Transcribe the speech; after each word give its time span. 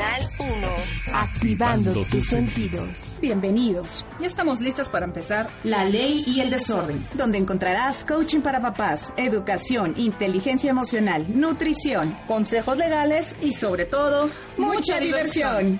Canal 0.00 0.30
1. 0.38 0.68
Activando 1.12 2.04
tus 2.06 2.28
sentidos. 2.28 3.18
Bienvenidos. 3.20 4.06
Ya 4.18 4.28
estamos 4.28 4.62
listas 4.62 4.88
para 4.88 5.04
empezar. 5.04 5.50
La 5.62 5.84
ley 5.84 6.24
y 6.26 6.40
el 6.40 6.48
desorden, 6.48 7.06
donde 7.12 7.36
encontrarás 7.36 8.02
coaching 8.06 8.40
para 8.40 8.62
papás, 8.62 9.12
educación, 9.18 9.92
inteligencia 9.98 10.70
emocional, 10.70 11.26
nutrición, 11.28 12.16
consejos 12.26 12.78
legales 12.78 13.36
y 13.42 13.52
sobre 13.52 13.84
todo 13.84 14.30
mucha, 14.56 14.98
diversión. 15.00 15.78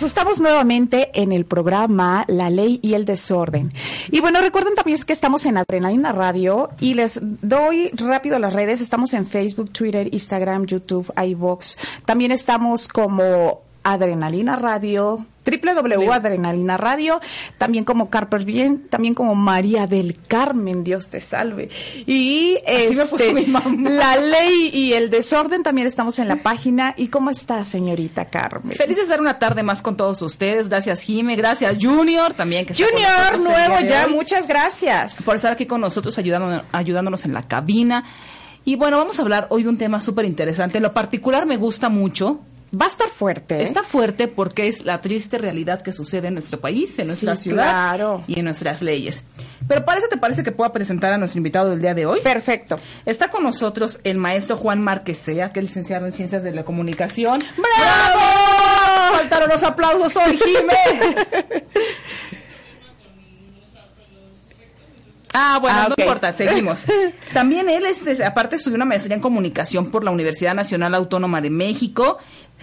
Pues 0.00 0.12
estamos 0.12 0.40
nuevamente 0.40 1.10
en 1.12 1.30
el 1.30 1.44
programa 1.44 2.24
La 2.26 2.48
Ley 2.48 2.80
y 2.82 2.94
el 2.94 3.04
Desorden. 3.04 3.70
Y 4.10 4.20
bueno, 4.20 4.40
recuerden 4.40 4.74
también 4.74 4.98
que 5.02 5.12
estamos 5.12 5.44
en 5.44 5.58
Adrenalina 5.58 6.10
Radio 6.12 6.70
y 6.80 6.94
les 6.94 7.20
doy 7.22 7.90
rápido 7.90 8.38
las 8.38 8.54
redes. 8.54 8.80
Estamos 8.80 9.12
en 9.12 9.26
Facebook, 9.26 9.70
Twitter, 9.72 10.08
Instagram, 10.10 10.64
YouTube, 10.64 11.12
iBox. 11.22 11.76
También 12.06 12.32
estamos 12.32 12.88
como 12.88 13.60
Adrenalina 13.82 14.56
Radio, 14.56 15.26
www.adrenalina 15.44 16.76
radio, 16.76 17.20
también 17.56 17.84
como 17.84 18.10
Carper 18.10 18.44
Bien, 18.44 18.86
también 18.88 19.14
como 19.14 19.34
María 19.34 19.86
del 19.86 20.18
Carmen, 20.28 20.84
Dios 20.84 21.08
te 21.08 21.20
salve. 21.20 21.70
Y 22.06 22.58
este, 22.66 23.46
la 23.46 24.16
ley 24.16 24.70
y 24.72 24.92
el 24.92 25.10
desorden 25.10 25.62
también 25.62 25.86
estamos 25.86 26.18
en 26.18 26.28
la 26.28 26.36
página. 26.36 26.94
¿Y 26.96 27.08
cómo 27.08 27.30
está, 27.30 27.64
señorita 27.64 28.26
Carmen? 28.26 28.76
Feliz 28.76 28.96
de 28.96 29.02
estar 29.02 29.20
una 29.20 29.38
tarde 29.38 29.62
más 29.62 29.82
con 29.82 29.96
todos 29.96 30.20
ustedes. 30.22 30.68
Gracias, 30.68 31.00
Jime. 31.02 31.36
Gracias, 31.36 31.78
Junior, 31.80 32.34
también. 32.34 32.66
Que 32.66 32.74
Junior, 32.74 33.40
nuevo 33.42 33.80
ya, 33.86 34.08
muchas 34.08 34.46
gracias. 34.46 35.22
Por 35.22 35.36
estar 35.36 35.52
aquí 35.52 35.66
con 35.66 35.80
nosotros, 35.80 36.16
ayudándonos, 36.18 36.64
ayudándonos 36.72 37.24
en 37.24 37.32
la 37.32 37.42
cabina. 37.42 38.04
Y 38.64 38.76
bueno, 38.76 38.98
vamos 38.98 39.18
a 39.18 39.22
hablar 39.22 39.46
hoy 39.50 39.62
de 39.62 39.70
un 39.70 39.78
tema 39.78 40.02
súper 40.02 40.26
interesante. 40.26 40.80
Lo 40.80 40.92
particular 40.92 41.46
me 41.46 41.56
gusta 41.56 41.88
mucho 41.88 42.40
Va 42.78 42.86
a 42.86 42.88
estar 42.88 43.08
fuerte. 43.08 43.56
¿eh? 43.56 43.62
Está 43.64 43.82
fuerte 43.82 44.28
porque 44.28 44.68
es 44.68 44.84
la 44.84 45.00
triste 45.00 45.38
realidad 45.38 45.82
que 45.82 45.92
sucede 45.92 46.28
en 46.28 46.34
nuestro 46.34 46.60
país, 46.60 46.98
en 47.00 47.08
nuestra 47.08 47.36
ciudad 47.36 48.20
y 48.28 48.38
en 48.38 48.44
nuestras 48.44 48.80
leyes. 48.80 49.24
Pero 49.66 49.84
para 49.84 49.98
eso 49.98 50.08
te 50.08 50.16
parece 50.16 50.44
que 50.44 50.52
pueda 50.52 50.72
presentar 50.72 51.12
a 51.12 51.18
nuestro 51.18 51.38
invitado 51.38 51.70
del 51.70 51.80
día 51.80 51.94
de 51.94 52.06
hoy. 52.06 52.20
Perfecto. 52.20 52.78
Está 53.06 53.28
con 53.28 53.42
nosotros 53.42 53.98
el 54.04 54.18
maestro 54.18 54.56
Juan 54.56 54.80
Marquesea, 54.82 55.52
que 55.52 55.58
es 55.60 55.64
licenciado 55.64 56.06
en 56.06 56.12
Ciencias 56.12 56.44
de 56.44 56.52
la 56.52 56.64
Comunicación. 56.64 57.40
¡Bravo! 57.56 59.16
Faltaron 59.16 59.48
los 59.48 59.62
aplausos 59.64 60.16
hoy, 60.16 60.38
Jime. 60.38 61.56
Ah, 65.32 65.58
bueno, 65.60 65.78
ah, 65.80 65.88
no 65.88 65.94
importa, 65.96 66.32
seguimos. 66.32 66.86
También 67.32 67.68
él, 67.68 67.86
este, 67.86 68.24
aparte, 68.24 68.56
estudió 68.56 68.74
una 68.74 68.84
maestría 68.84 69.14
en 69.14 69.22
comunicación 69.22 69.90
por 69.90 70.02
la 70.02 70.10
Universidad 70.10 70.54
Nacional 70.54 70.94
Autónoma 70.94 71.40
de 71.40 71.50
México 71.50 72.18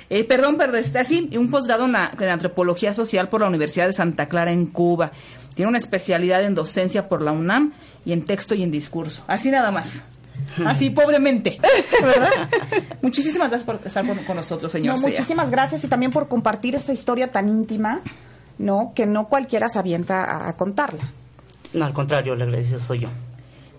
eh, 0.09 0.23
perdón, 0.23 0.57
perdón, 0.57 0.79
está 0.79 1.01
así, 1.01 1.29
un 1.37 1.51
posgrado 1.51 1.85
en, 1.85 1.95
antropología 1.95 2.93
social 2.93 3.27
por 3.27 3.41
la 3.41 3.47
Universidad 3.47 3.87
de 3.87 3.93
Santa 3.93 4.27
Clara 4.27 4.51
en 4.51 4.67
Cuba. 4.67 5.11
Tiene 5.53 5.69
una 5.69 5.77
especialidad 5.77 6.43
en 6.43 6.55
docencia 6.55 7.09
por 7.09 7.21
la 7.21 7.31
UNAM 7.31 7.73
y 8.05 8.13
en 8.13 8.23
texto 8.23 8.55
y 8.55 8.63
en 8.63 8.71
discurso. 8.71 9.23
Así 9.27 9.51
nada 9.51 9.71
más. 9.71 10.03
Así 10.65 10.89
pobremente, 10.91 11.59
muchísimas 13.01 13.49
gracias 13.49 13.65
por 13.65 13.81
estar 13.83 14.05
con, 14.05 14.35
nosotros, 14.35 14.71
señor. 14.71 14.99
muchísimas 14.99 15.49
gracias 15.49 15.83
y 15.83 15.87
también 15.87 16.11
por 16.11 16.27
compartir 16.27 16.75
esta 16.75 16.93
historia 16.93 17.31
tan 17.31 17.49
íntima, 17.49 18.01
¿no? 18.59 18.93
Que 18.95 19.07
no 19.07 19.27
cualquiera 19.27 19.67
se 19.67 19.79
avienta 19.79 20.47
a, 20.47 20.53
contarla. 20.53 21.11
No, 21.73 21.85
al 21.85 21.93
contrario, 21.93 22.35
le 22.35 22.43
agradecido 22.43 22.79
soy 22.79 22.99
yo. 22.99 23.09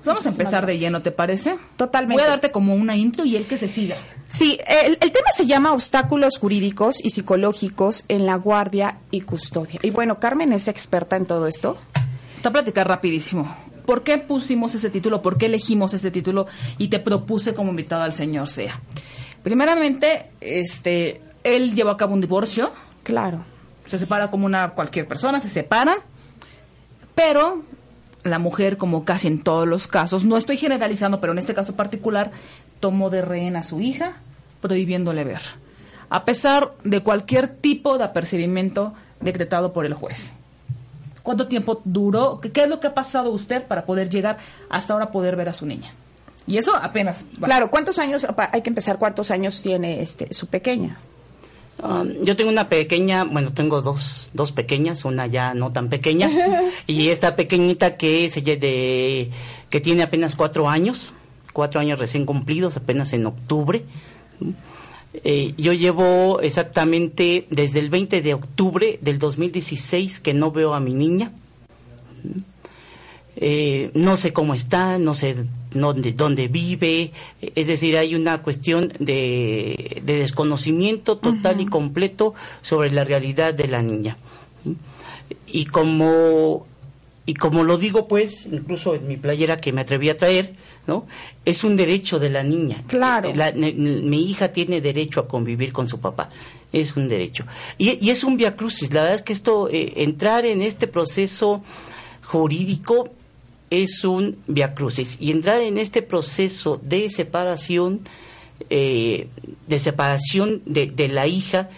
Vamos 0.05 0.27
a 0.27 0.31
empezar 0.31 0.67
de 0.67 0.79
lleno, 0.79 1.01
¿te 1.01 1.13
parece? 1.13 1.57
Totalmente. 1.77 2.21
Voy 2.21 2.27
a 2.27 2.31
darte 2.31 2.51
como 2.51 2.75
una 2.75 2.97
intro 2.97 3.25
y 3.25 3.37
él 3.37 3.47
que 3.47 3.57
se 3.57 3.69
siga. 3.69 3.97
Sí, 4.29 4.59
el, 4.67 4.99
tema 4.99 5.31
se 5.35 5.47
llama 5.47 5.73
obstáculos 5.73 6.39
jurídicos 6.39 7.03
y 7.03 7.11
psicológicos 7.11 8.05
en 8.09 8.27
la 8.27 8.37
guardia 8.37 8.99
y 9.11 9.23
custodia. 9.23 9.81
Y 9.83 9.91
bueno, 9.91 10.21
Carmen 10.21 10.53
es 10.53 10.69
experta 10.69 11.17
en 11.17 11.25
todo 11.25 11.47
esto. 11.47 11.79
Te 11.95 12.49
voy 12.49 12.51
a 12.51 12.53
platicar 12.53 12.87
rapidísimo. 12.87 13.57
¿Por 13.87 14.03
qué 14.03 14.19
pusimos 14.19 14.75
ese 14.75 14.91
título? 14.91 15.23
¿Por 15.23 15.39
qué 15.39 15.47
elegimos 15.47 15.95
este 15.95 16.11
título? 16.11 16.47
Y 16.77 16.89
te 16.89 16.99
propuse 16.99 17.55
como 17.55 17.71
invitado 17.71 18.03
al 18.03 18.13
señor 18.13 18.49
Sea. 18.49 18.79
Primeramente, 19.43 20.27
este, 20.43 21.23
él 21.43 21.75
llevó 21.75 21.91
a 21.91 21.97
cabo 21.97 22.13
un 22.13 22.21
divorcio. 22.21 22.71
Claro. 23.03 23.45
Se 23.87 23.99
separa 23.99 24.31
como 24.31 24.45
una 24.45 24.71
cualquier 24.75 25.09
persona, 25.09 25.41
se 25.41 25.49
separan. 25.49 25.97
Pero 27.15 27.63
la 28.25 28.39
mujer, 28.39 28.77
como 28.77 29.05
casi 29.05 29.29
en 29.29 29.43
todos 29.43 29.67
los 29.67 29.87
casos, 29.87 30.25
no 30.25 30.37
estoy 30.37 30.57
generalizando, 30.57 31.21
pero 31.21 31.33
en 31.33 31.39
este 31.39 31.55
caso 31.55 31.77
particular, 31.77 32.31
tomó 32.81 33.11
de 33.11 33.23
rehén 33.23 33.57
a 33.57 33.63
su 33.63 33.81
hija, 33.81 34.17
prohibiéndole 34.61 35.25
ver, 35.25 35.41
a 36.11 36.25
pesar 36.25 36.73
de 36.85 37.03
cualquier 37.03 37.49
tipo 37.49 37.99
de 37.99 38.05
apercibimiento 38.05 38.95
decretado 39.21 39.73
por 39.73 39.87
el 39.87 39.95
juez. 39.95 40.35
¿Cuánto 41.23 41.47
tiempo 41.49 41.83
duró? 41.85 42.41
¿Qué, 42.41 42.63
es 42.63 42.69
lo 42.69 42.81
que 42.81 42.87
ha 42.87 42.95
pasado 42.95 43.31
usted 43.31 43.67
para 43.67 43.85
poder 43.85 44.09
llegar 44.09 44.39
hasta 44.71 44.95
ahora 44.95 45.11
poder 45.11 45.37
ver 45.37 45.51
a 45.51 45.53
su 45.53 45.67
niña? 45.67 45.93
Y 46.47 46.57
eso 46.57 46.75
apenas. 46.75 47.27
Claro, 47.43 47.71
¿cuántos 47.71 47.99
años, 47.99 48.27
hay 48.51 48.63
que 48.63 48.71
empezar, 48.71 48.99
cuántos 48.99 49.31
años 49.31 49.61
tiene 49.61 50.01
este 50.01 50.33
su 50.33 50.47
pequeña? 50.47 50.97
Um, 51.83 52.25
yo 52.25 52.35
tengo 52.35 52.51
una 52.51 52.69
pequeña, 52.69 53.25
bueno, 53.25 53.53
tengo 53.53 53.83
dos, 53.83 54.31
dos 54.33 54.51
pequeñas, 54.51 55.05
una 55.05 55.27
ya 55.27 55.55
no 55.55 55.73
tan 55.73 55.89
pequeña, 55.89 56.31
y 56.87 57.09
esta 57.09 57.37
pequeñita 57.37 57.97
que 57.97 58.25
es 58.25 58.43
de, 58.43 59.31
que 59.71 59.81
tiene 59.81 60.03
apenas 60.03 60.35
cuatro 60.35 60.69
años, 60.69 61.13
cuatro 61.53 61.81
años 61.81 61.99
recién 61.99 62.27
cumplidos, 62.27 62.77
apenas 62.77 63.13
en 63.13 63.27
octubre. 63.27 63.85
Eh, 65.25 65.55
yo 65.57 65.73
llevo 65.73 66.41
exactamente 66.41 67.47
desde 67.51 67.81
el 67.81 67.91
20 67.91 68.23
de 68.23 68.35
octubre 68.35 68.99
del 69.01 69.19
2016 69.19 70.21
que 70.21 70.35
no 70.35 70.51
veo 70.51 70.75
a 70.75 70.81
mi 70.81 70.95
niña. 70.95 71.33
Eh, 73.41 73.93
no 73.95 74.17
sé 74.17 74.33
cómo 74.33 74.53
está, 74.55 74.99
no 74.99 75.15
sé 75.15 75.37
dónde, 75.71 76.13
dónde 76.13 76.49
vive, 76.49 77.13
es 77.41 77.69
decir, 77.69 77.97
hay 77.97 78.17
una 78.17 78.43
cuestión 78.43 78.93
de, 78.99 80.03
desconocimiento 80.05 81.19
total 81.19 81.61
y 81.61 81.67
completo 81.67 82.35
sobre 82.63 82.91
la 82.91 83.05
realidad 83.05 83.55
de 83.55 83.69
la 83.69 83.81
niña. 83.81 84.17
Y 85.47 85.67
como, 85.67 86.67
y 87.27 87.35
como 87.35 87.63
lo 87.63 87.79
digo, 87.79 88.09
pues, 88.09 88.47
incluso 88.51 88.97
en 88.97 89.07
mi 89.07 89.17
playera 89.17 89.57
que 89.57 89.73
me 89.73 89.83
atreví 89.83 90.09
a 90.09 90.17
traer, 90.17 90.57
¿no? 90.89 91.07
Es 91.45 91.63
un 91.63 91.77
derecho 91.77 92.19
de 92.19 92.31
la 92.31 92.43
niña. 92.43 92.83
Claro. 92.89 93.33
mi 93.55 94.29
hija 94.29 94.49
tiene 94.49 94.81
derecho 94.81 95.21
a 95.21 95.29
convivir 95.29 95.73
con 95.73 95.87
su 95.87 96.01
papá. 96.01 96.29
Es 96.73 96.97
un 96.97 97.07
derecho. 97.07 97.45
Y, 97.77 98.11
es 98.11 98.25
un 98.25 98.37
via 98.37 98.57
crucis. 98.57 98.93
La 98.93 99.03
verdad 99.03 99.17
es 99.17 99.23
que 99.23 99.33
esto, 99.33 99.69
eh, 99.71 99.93
entrar 99.97 100.45
en 100.45 100.61
este 100.61 100.89
proceso 100.89 101.63
jurídico 102.25 103.11
es 103.71 104.05
un 104.05 104.37
via 104.47 104.75
crucis 104.75 105.17
y 105.21 105.31
entrar 105.31 105.61
en 105.61 105.79
este 105.79 106.03
proceso 106.03 106.81
de 106.83 107.11
separación 107.11 108.01
eh, 108.71 109.29
de 109.69 109.79
separación 109.79 110.63
de, 110.67 111.09
la 111.09 111.27
hija 111.29 111.71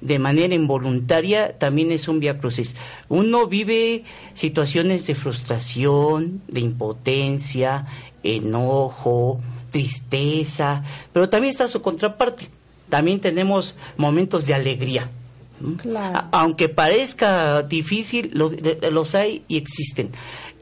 de 0.00 0.18
manera 0.18 0.54
involuntaria 0.54 1.58
también 1.58 1.92
es 1.92 2.08
un 2.08 2.20
via 2.20 2.38
crucis. 2.38 2.74
Uno 3.08 3.46
vive 3.46 4.04
situaciones 4.34 5.06
de 5.06 5.14
frustración, 5.14 6.40
de 6.48 6.60
impotencia, 6.60 7.86
enojo, 8.22 9.40
tristeza, 9.70 10.82
pero 11.12 11.28
también 11.28 11.50
está 11.50 11.68
su 11.68 11.82
contraparte. 11.82 12.48
También 12.88 13.20
tenemos 13.20 13.76
momentos 13.96 14.46
de 14.46 14.54
alegría. 14.54 15.10
Aunque 16.32 16.68
parezca 16.68 17.62
difícil, 17.62 18.32
los 18.34 19.14
hay 19.14 19.44
y 19.48 19.56
existen. 19.56 20.10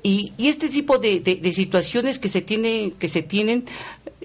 Y, 0.02 0.32
este 0.38 0.69
tipo 0.69 0.99
de, 0.99 1.52
situaciones 1.55 2.19
que 2.19 2.28
se, 2.28 2.40
tienen, 2.40 2.92
que 2.92 3.09
se 3.09 3.23
tienen 3.23 3.66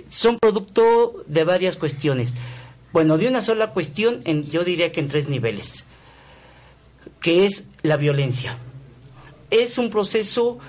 son 0.10 0.38
producto 0.40 1.24
de 1.28 1.44
varias 1.44 1.78
cuestiones. 1.78 2.36
Bueno, 2.94 3.18
de 3.18 3.28
una 3.28 3.42
sola 3.42 3.72
cuestión, 3.72 4.22
en, 4.26 4.50
yo 4.50 4.64
diría 4.64 4.92
que 4.92 5.02
en 5.02 5.10
tres 5.10 5.28
niveles, 5.28 5.86
que 7.20 7.46
es 7.46 7.66
la 7.84 7.98
violencia. 7.98 8.58
Es 9.52 9.78
un 9.78 9.90
proceso 9.90 10.60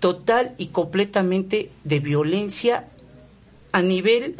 total 0.00 0.54
y 0.58 0.68
completamente 0.68 1.70
de 1.84 2.00
violencia 2.00 2.88
a 3.72 3.82
nivel 3.82 4.34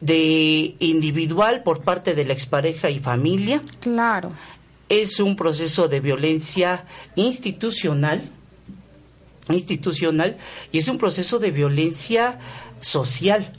de 0.00 0.76
individual 0.78 1.62
por 1.64 1.82
parte 1.82 2.14
de 2.14 2.24
la 2.24 2.32
expareja 2.32 2.90
y 2.90 3.00
familia. 3.00 3.60
Claro. 3.80 4.30
Es 4.88 5.18
un 5.18 5.34
proceso 5.34 5.88
de 5.88 6.00
violencia 6.00 6.84
institucional 7.16 8.22
institucional 9.50 10.36
y 10.72 10.78
es 10.78 10.88
un 10.88 10.98
proceso 10.98 11.38
de 11.38 11.50
violencia 11.50 12.38
social. 12.80 13.52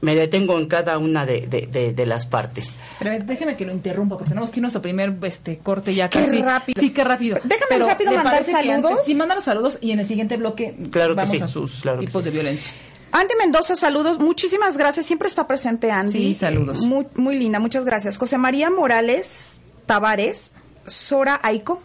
Me 0.00 0.14
detengo 0.14 0.56
en 0.58 0.66
cada 0.66 0.96
una 0.98 1.26
de, 1.26 2.04
las 2.06 2.26
partes. 2.26 2.72
Pero 3.00 3.24
déjeme 3.24 3.56
que 3.56 3.66
lo 3.66 3.72
interrumpa, 3.72 4.16
porque 4.16 4.28
tenemos 4.28 4.52
que 4.52 4.60
ir 4.60 4.66
a 4.66 4.82
primer 4.82 5.16
este, 5.22 5.58
corte 5.58 5.92
ya 5.92 6.08
casi. 6.08 6.36
Qué 6.36 6.42
rápido. 6.42 6.80
Sí, 6.80 6.90
qué 6.90 7.02
rápido. 7.02 7.38
Déjame 7.42 7.84
rápido 7.84 8.12
mandar 8.12 8.44
saludos. 8.44 9.00
sí, 9.04 9.14
manda 9.16 9.34
los 9.34 9.44
saludos 9.44 9.78
y 9.80 9.90
en 9.90 9.98
el 9.98 10.06
siguiente 10.06 10.36
bloque 10.36 10.76
vamos 10.78 11.40
a 11.40 11.48
sus 11.48 11.82
tipos 11.98 12.22
de 12.22 12.30
violencia. 12.30 12.70
Andy 13.10 13.34
Mendoza, 13.38 13.74
saludos. 13.74 14.18
Muchísimas 14.18 14.76
gracias. 14.76 15.06
Siempre 15.06 15.28
está 15.28 15.46
presente 15.46 15.90
Andy. 15.90 16.12
Sí, 16.12 16.34
saludos. 16.34 16.82
Muy, 16.82 17.06
muy 17.16 17.38
linda, 17.38 17.58
muchas 17.58 17.84
gracias. 17.84 18.18
José 18.18 18.38
María 18.38 18.70
Morales 18.70 19.60
Tavares, 19.86 20.52
Sora 20.86 21.40
Aiko, 21.42 21.82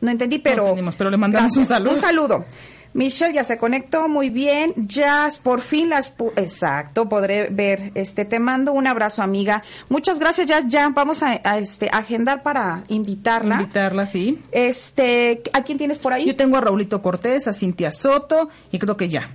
no 0.00 0.10
entendí, 0.10 0.38
pero. 0.38 0.74
pero 0.96 1.10
le 1.10 1.16
mandamos 1.16 1.56
un 1.56 1.66
saludo. 1.66 1.92
Un 1.92 1.96
saludo. 1.96 2.44
Michelle 2.92 3.34
ya 3.34 3.44
se 3.44 3.56
conectó 3.56 4.08
muy 4.08 4.30
bien. 4.30 4.72
Jazz, 4.76 5.38
por 5.38 5.60
fin 5.60 5.90
las 5.90 6.14
exacto, 6.36 7.08
podré 7.08 7.48
ver. 7.50 7.92
Este, 7.94 8.24
te 8.24 8.40
mando 8.40 8.72
un 8.72 8.86
abrazo, 8.86 9.22
amiga. 9.22 9.62
Muchas 9.88 10.18
gracias, 10.18 10.48
Jazz. 10.48 10.64
Ya 10.66 10.88
vamos 10.88 11.22
a, 11.22 11.34
este 11.58 11.88
agendar 11.92 12.42
para 12.42 12.82
invitarla. 12.88 13.60
Invitarla, 13.60 14.06
sí. 14.06 14.40
Este, 14.50 15.42
¿a 15.52 15.62
quién 15.62 15.78
tienes 15.78 15.98
por 15.98 16.12
ahí? 16.12 16.26
Yo 16.26 16.36
tengo 16.36 16.56
a 16.56 16.60
Raulito 16.60 17.00
Cortés, 17.00 17.46
a 17.46 17.52
Cintia 17.52 17.92
Soto 17.92 18.48
y 18.72 18.78
creo 18.78 18.96
que 18.96 19.08
ya. 19.08 19.30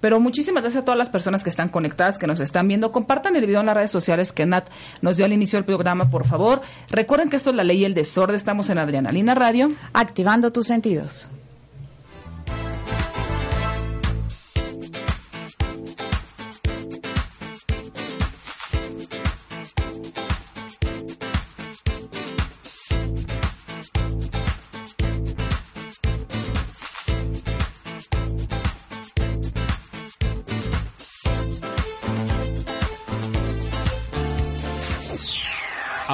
Pero 0.00 0.20
muchísimas 0.20 0.62
gracias 0.62 0.82
a 0.82 0.84
todas 0.84 0.98
las 0.98 1.10
personas 1.10 1.42
que 1.42 1.50
están 1.50 1.68
conectadas, 1.68 2.18
que 2.18 2.26
nos 2.26 2.40
están 2.40 2.68
viendo. 2.68 2.92
Compartan 2.92 3.36
el 3.36 3.46
video 3.46 3.60
en 3.60 3.66
las 3.66 3.76
redes 3.76 3.90
sociales 3.90 4.32
que 4.32 4.46
Nat 4.46 4.68
nos 5.00 5.16
dio 5.16 5.26
al 5.26 5.32
inicio 5.32 5.56
del 5.56 5.64
programa, 5.64 6.10
por 6.10 6.26
favor. 6.26 6.60
Recuerden 6.90 7.30
que 7.30 7.36
esto 7.36 7.50
es 7.50 7.56
la 7.56 7.64
ley 7.64 7.78
y 7.78 7.84
el 7.84 7.94
desorden. 7.94 8.36
Estamos 8.36 8.70
en 8.70 8.78
Adriana 8.78 9.10
Lina 9.10 9.34
Radio. 9.34 9.70
Activando 9.92 10.52
tus 10.52 10.66
sentidos. 10.66 11.28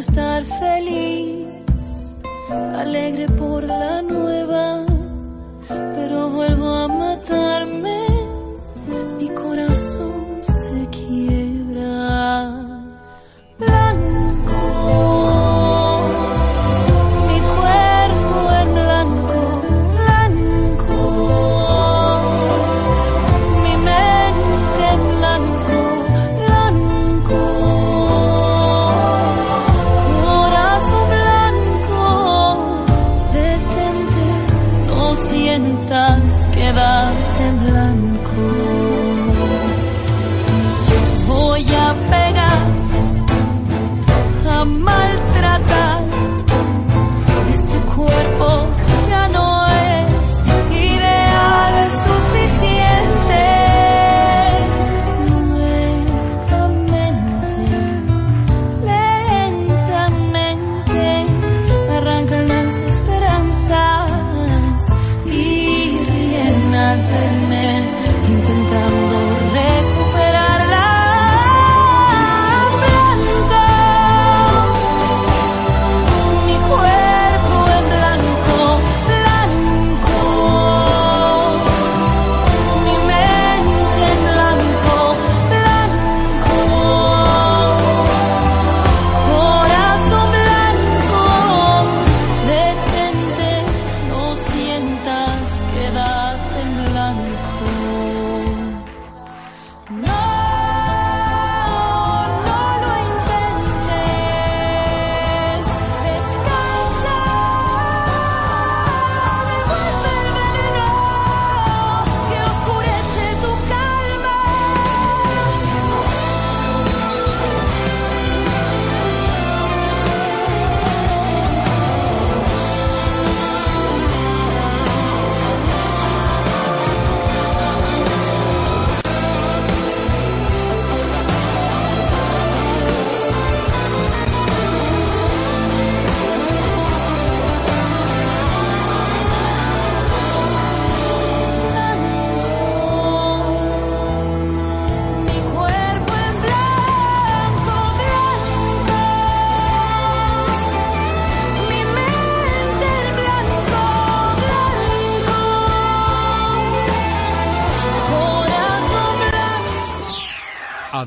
estar 0.00 0.46
feliz, 0.46 2.14
alegre 2.74 3.28
por 3.36 3.64
la 3.64 4.00
nueva 4.00 4.79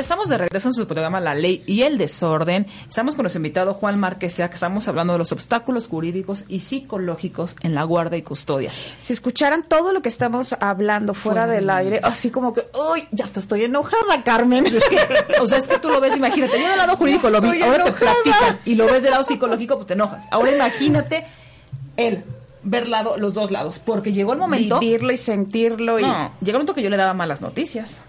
Estamos 0.00 0.30
de 0.30 0.38
regreso 0.38 0.68
en 0.68 0.72
su 0.72 0.86
programa 0.86 1.20
La 1.20 1.34
Ley 1.34 1.62
y 1.66 1.82
el 1.82 1.98
Desorden. 1.98 2.66
Estamos 2.88 3.14
con 3.14 3.24
nuestro 3.24 3.38
invitado 3.38 3.74
Juan 3.74 4.00
Marquesea, 4.00 4.48
que 4.48 4.54
estamos 4.54 4.88
hablando 4.88 5.12
de 5.12 5.18
los 5.18 5.30
obstáculos 5.30 5.88
jurídicos 5.88 6.46
y 6.48 6.60
psicológicos 6.60 7.54
en 7.60 7.74
la 7.74 7.82
guarda 7.84 8.16
y 8.16 8.22
custodia. 8.22 8.72
Si 9.02 9.12
escucharan 9.12 9.62
todo 9.62 9.92
lo 9.92 10.00
que 10.00 10.08
estamos 10.08 10.54
hablando 10.58 11.12
fuera, 11.12 11.46
del 11.46 11.68
aire, 11.68 12.00
así 12.02 12.30
como 12.30 12.54
que, 12.54 12.62
¡uy! 12.92 13.08
Ya 13.12 13.26
hasta 13.26 13.40
estoy 13.40 13.64
enojada, 13.64 14.24
Carmen. 14.24 14.66
Es 14.66 14.82
que, 14.88 14.98
o 15.38 15.46
sea, 15.46 15.58
es 15.58 15.68
que 15.68 15.78
tú 15.78 15.90
lo 15.90 16.00
ves, 16.00 16.16
imagínate, 16.16 16.58
yo 16.58 16.66
del 16.66 16.78
lado 16.78 16.96
jurídico 16.96 17.28
lo 17.28 17.42
vi, 17.42 17.60
ahora 17.60 17.84
te 17.84 17.92
platican, 17.92 18.58
y 18.64 18.76
lo 18.76 18.86
ves 18.86 19.02
del 19.02 19.10
lado 19.10 19.24
psicológico, 19.24 19.76
pues 19.76 19.88
te 19.88 19.92
enojas. 19.92 20.26
Ahora 20.30 20.56
imagínate 20.56 21.26
él, 21.98 22.24
ver 22.62 22.88
lado, 22.88 23.18
los 23.18 23.34
dos 23.34 23.50
lados, 23.50 23.78
porque 23.78 24.14
llegó 24.14 24.32
el 24.32 24.38
momento... 24.38 24.78
Vivirlo 24.80 25.12
y 25.12 25.18
sentirlo 25.18 25.98
y... 25.98 26.04
No, 26.04 26.30
llegó 26.40 26.52
el 26.52 26.54
momento 26.54 26.74
que 26.74 26.82
yo 26.82 26.88
le 26.88 26.96
daba 26.96 27.12
malas 27.12 27.42
noticias. 27.42 28.04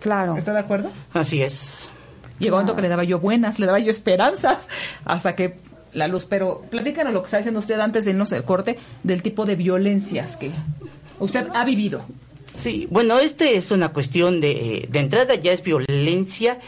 Claro. 0.00 0.36
¿Está 0.36 0.52
de 0.52 0.60
acuerdo? 0.60 0.90
Así 1.12 1.42
es. 1.42 1.90
Llegó 2.38 2.56
un 2.56 2.62
momento 2.62 2.76
que 2.76 2.82
le 2.82 2.88
daba 2.88 3.04
yo 3.04 3.18
buenas, 3.18 3.58
le 3.58 3.66
daba 3.66 3.78
yo 3.78 3.90
esperanzas, 3.90 4.68
hasta 5.04 5.34
que 5.34 5.56
la 5.92 6.06
luz. 6.08 6.24
Pero 6.26 6.62
platícanos 6.70 7.12
lo 7.12 7.22
que 7.22 7.26
está 7.26 7.38
diciendo 7.38 7.60
usted 7.60 7.78
antes 7.80 8.04
de 8.04 8.12
irnos 8.12 8.32
al 8.32 8.44
corte, 8.44 8.78
del 9.02 9.22
tipo 9.22 9.44
de 9.44 9.56
violencias 9.56 10.36
que 10.36 10.52
usted 11.18 11.48
ha 11.54 11.64
vivido. 11.64 12.04
Sí, 12.46 12.86
bueno, 12.90 13.18
este 13.18 13.56
es 13.56 13.70
una 13.70 13.90
cuestión 13.90 14.40
de, 14.40 14.50
eh, 14.50 14.88
de 14.88 14.98
entrada 15.00 15.34
ya 15.34 15.52
es 15.52 15.62
violencia 15.62 16.58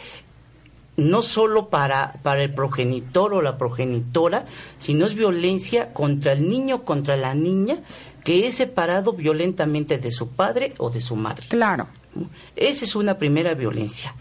no 0.97 1.23
solo 1.23 1.69
para, 1.69 2.13
para 2.21 2.43
el 2.43 2.53
progenitor 2.53 3.33
o 3.33 3.41
la 3.41 3.57
progenitora, 3.57 4.45
sino 4.77 5.05
es 5.05 5.15
violencia 5.15 5.93
contra 5.93 6.33
el 6.33 6.47
niño, 6.47 6.83
contra 6.83 7.15
la 7.15 7.33
niña, 7.33 7.77
que 8.23 8.47
es 8.47 8.55
separado 8.55 9.13
violentamente 9.13 9.97
de 9.97 10.11
su 10.11 10.29
padre 10.29 10.73
o 10.77 10.89
de 10.89 11.01
su 11.01 11.15
madre. 11.15 11.47
Claro. 11.49 11.87
Esa 12.55 12.85
es 12.85 12.95
una 12.95 13.17
primera 13.17 13.53
violencia. 13.53 14.15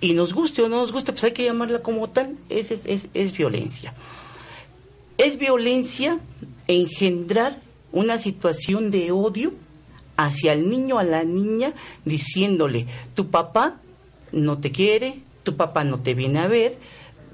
Y 0.00 0.14
nos 0.14 0.32
guste 0.32 0.62
o 0.62 0.68
no 0.68 0.78
nos 0.78 0.92
guste, 0.92 1.12
pues 1.12 1.24
hay 1.24 1.32
que 1.32 1.44
llamarla 1.44 1.82
como 1.82 2.08
tal, 2.08 2.36
esa 2.48 2.74
es, 2.74 2.86
es, 2.86 3.08
es 3.12 3.36
violencia. 3.36 3.92
Es 5.18 5.38
violencia 5.38 6.18
engendrar 6.68 7.60
una 7.92 8.18
situación 8.18 8.90
de 8.90 9.12
odio 9.12 9.52
hacia 10.16 10.52
el 10.52 10.70
niño, 10.70 10.98
a 10.98 11.04
la 11.04 11.24
niña, 11.24 11.74
diciéndole, 12.04 12.86
tu 13.14 13.30
papá 13.30 13.80
no 14.32 14.58
te 14.58 14.70
quiere, 14.72 15.20
tu 15.42 15.56
papá 15.56 15.84
no 15.84 16.00
te 16.00 16.14
viene 16.14 16.38
a 16.38 16.46
ver, 16.46 16.78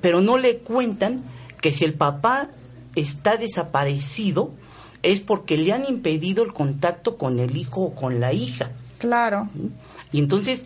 pero 0.00 0.20
no 0.20 0.38
le 0.38 0.58
cuentan 0.58 1.22
que 1.60 1.72
si 1.72 1.84
el 1.84 1.94
papá 1.94 2.50
está 2.96 3.36
desaparecido 3.36 4.52
es 5.02 5.20
porque 5.20 5.56
le 5.56 5.72
han 5.72 5.88
impedido 5.88 6.44
el 6.44 6.52
contacto 6.52 7.16
con 7.16 7.38
el 7.38 7.56
hijo 7.56 7.82
o 7.82 7.94
con 7.94 8.20
la 8.20 8.32
hija. 8.32 8.70
Claro. 9.02 9.50
Y 10.12 10.20
entonces, 10.20 10.64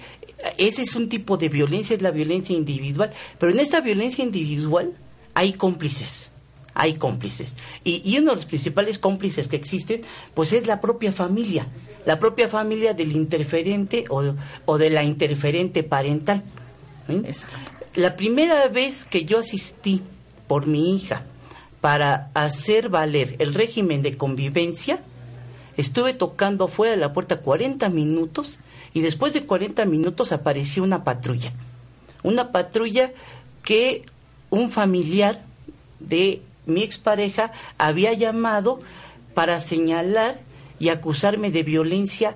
ese 0.58 0.82
es 0.82 0.94
un 0.94 1.08
tipo 1.08 1.38
de 1.38 1.48
violencia, 1.48 1.96
es 1.96 2.02
la 2.02 2.10
violencia 2.10 2.54
individual. 2.54 3.10
Pero 3.38 3.50
en 3.50 3.60
esta 3.60 3.80
violencia 3.80 4.22
individual 4.22 4.92
hay 5.32 5.54
cómplices, 5.54 6.32
hay 6.74 6.96
cómplices. 6.96 7.54
Y, 7.82 8.02
y 8.04 8.18
uno 8.18 8.32
de 8.32 8.36
los 8.36 8.44
principales 8.44 8.98
cómplices 8.98 9.48
que 9.48 9.56
existen, 9.56 10.02
pues 10.34 10.52
es 10.52 10.66
la 10.66 10.82
propia 10.82 11.12
familia, 11.12 11.66
la 12.04 12.18
propia 12.18 12.46
familia 12.46 12.92
del 12.92 13.12
interferente 13.12 14.04
o, 14.10 14.34
o 14.66 14.76
de 14.76 14.90
la 14.90 15.02
interferente 15.02 15.82
parental. 15.82 16.44
La 17.94 18.16
primera 18.16 18.68
vez 18.68 19.06
que 19.06 19.24
yo 19.24 19.38
asistí 19.38 20.02
por 20.46 20.66
mi 20.66 20.94
hija 20.94 21.24
para 21.80 22.30
hacer 22.34 22.90
valer 22.90 23.36
el 23.38 23.54
régimen 23.54 24.02
de 24.02 24.18
convivencia, 24.18 25.00
estuve 25.76 26.14
tocando 26.14 26.68
fuera 26.68 26.92
de 26.92 26.98
la 27.00 27.12
puerta 27.12 27.38
40 27.40 27.88
minutos 27.88 28.58
y 28.94 29.00
después 29.00 29.32
de 29.32 29.44
40 29.44 29.84
minutos 29.84 30.32
apareció 30.32 30.82
una 30.82 31.04
patrulla. 31.04 31.52
Una 32.22 32.50
patrulla 32.52 33.12
que 33.62 34.02
un 34.50 34.70
familiar 34.70 35.42
de 36.00 36.42
mi 36.66 36.82
expareja 36.82 37.52
había 37.78 38.12
llamado 38.12 38.80
para 39.34 39.60
señalar 39.60 40.40
y 40.78 40.88
acusarme 40.88 41.50
de 41.50 41.62
violencia 41.62 42.34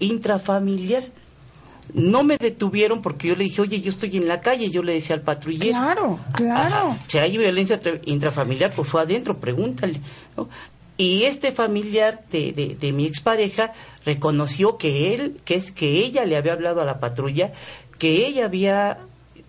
intrafamiliar. 0.00 1.04
No 1.92 2.22
me 2.22 2.36
detuvieron 2.36 3.02
porque 3.02 3.28
yo 3.28 3.36
le 3.36 3.44
dije, 3.44 3.60
oye, 3.62 3.80
yo 3.80 3.90
estoy 3.90 4.16
en 4.16 4.28
la 4.28 4.40
calle, 4.40 4.70
yo 4.70 4.82
le 4.82 4.92
decía 4.94 5.16
al 5.16 5.22
patrullero. 5.22 5.72
Claro, 5.72 6.18
claro. 6.34 6.96
Si 7.08 7.18
hay 7.18 7.36
violencia 7.36 7.80
tra- 7.82 8.00
intrafamiliar, 8.04 8.72
pues 8.72 8.88
fue 8.88 9.02
adentro, 9.02 9.38
pregúntale. 9.38 10.00
¿no? 10.36 10.48
Y 11.00 11.24
este 11.24 11.50
familiar 11.50 12.24
de, 12.30 12.52
de, 12.52 12.76
de 12.78 12.92
mi 12.92 13.06
expareja 13.06 13.72
reconoció 14.04 14.76
que 14.76 15.14
él, 15.14 15.40
que 15.46 15.54
es 15.54 15.70
que 15.70 15.92
ella 15.92 16.26
le 16.26 16.36
había 16.36 16.52
hablado 16.52 16.82
a 16.82 16.84
la 16.84 17.00
patrulla, 17.00 17.52
que 17.96 18.26
ella 18.26 18.44
había 18.44 18.98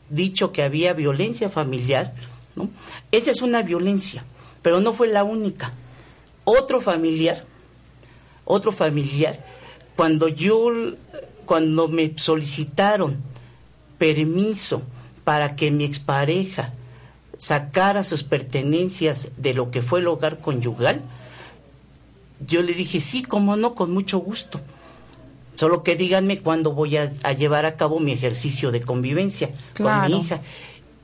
dicho 0.10 0.54
que 0.54 0.64
había 0.64 0.94
violencia 0.94 1.50
familiar. 1.50 2.14
¿no? 2.56 2.70
Esa 3.12 3.32
es 3.32 3.42
una 3.42 3.64
violencia, 3.64 4.24
pero 4.62 4.80
no 4.80 4.94
fue 4.94 5.10
la 5.10 5.26
única. 5.26 5.74
Otro 6.46 6.80
familiar, 6.80 7.44
otro 8.46 8.72
familiar, 8.72 9.44
cuando 9.98 10.30
yo, 10.30 10.72
cuando 11.46 11.90
me 11.90 12.18
solicitaron 12.18 13.18
permiso 13.98 14.84
para 15.26 15.58
que 15.58 15.70
mi 15.70 15.84
expareja 15.84 16.72
sacara 17.38 18.06
sus 18.06 18.24
pertenencias 18.24 19.32
de 19.36 19.54
lo 19.54 19.70
que 19.70 19.82
fue 19.82 20.00
el 20.00 20.08
hogar 20.08 20.40
conyugal, 20.40 21.02
yo 22.48 22.62
le 22.64 22.74
dije, 22.74 23.02
sí, 23.02 23.24
cómo 23.24 23.56
no, 23.56 23.76
con 23.76 23.92
mucho 23.92 24.20
gusto. 24.20 24.60
Solo 25.56 25.84
que 25.84 25.96
díganme 25.96 26.40
cuándo 26.40 26.74
voy 26.74 26.98
a, 26.98 27.12
a 27.24 27.34
llevar 27.34 27.66
a 27.66 27.76
cabo 27.76 28.00
mi 28.00 28.12
ejercicio 28.12 28.72
de 28.72 28.82
convivencia 28.82 29.52
con 29.78 30.06
mi 30.06 30.20
hija. 30.20 30.42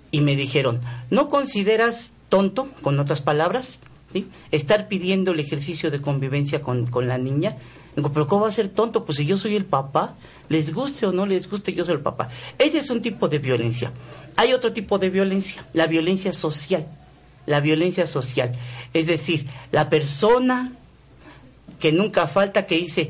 Y 0.10 0.22
me 0.22 0.36
dijeron, 0.36 0.82
¿no 1.10 1.30
consideras 1.30 2.12
tonto, 2.30 2.68
con 2.82 3.00
otras 3.00 3.22
palabras, 3.22 3.80
¿sí? 4.14 4.28
estar 4.52 4.88
pidiendo 4.88 5.32
el 5.32 5.40
ejercicio 5.40 5.92
de 5.92 6.02
convivencia 6.02 6.62
con, 6.62 6.88
con 6.88 7.08
la 7.08 7.18
niña? 7.18 7.58
Digo, 7.96 8.12
pero 8.12 8.28
¿cómo 8.28 8.44
va 8.44 8.48
a 8.50 8.52
ser 8.52 8.70
tonto? 8.70 9.06
Pues 9.06 9.18
si 9.18 9.26
yo 9.26 9.38
soy 9.38 9.56
el 9.56 9.66
papá, 9.66 10.16
les 10.50 10.74
guste 10.74 11.08
o 11.08 11.12
no 11.12 11.26
les 11.26 11.50
guste, 11.50 11.74
yo 11.74 11.84
soy 11.84 11.96
el 11.96 12.02
papá. 12.02 12.30
Ese 12.60 12.78
es 12.78 12.90
un 12.92 13.02
tipo 13.02 13.28
de 13.28 13.40
violencia. 13.40 13.92
Hay 14.36 14.54
otro 14.54 14.72
tipo 14.72 15.00
de 15.00 15.10
violencia, 15.10 15.68
la 15.74 15.88
violencia 15.88 16.32
social. 16.32 16.88
La 17.48 17.60
violencia 17.60 18.06
social. 18.06 18.54
Es 18.94 19.08
decir, 19.08 19.48
la 19.72 19.90
persona 19.90 20.77
que 21.80 21.92
nunca 21.92 22.28
falta 22.28 22.66
que 22.66 22.76
dice, 22.78 23.10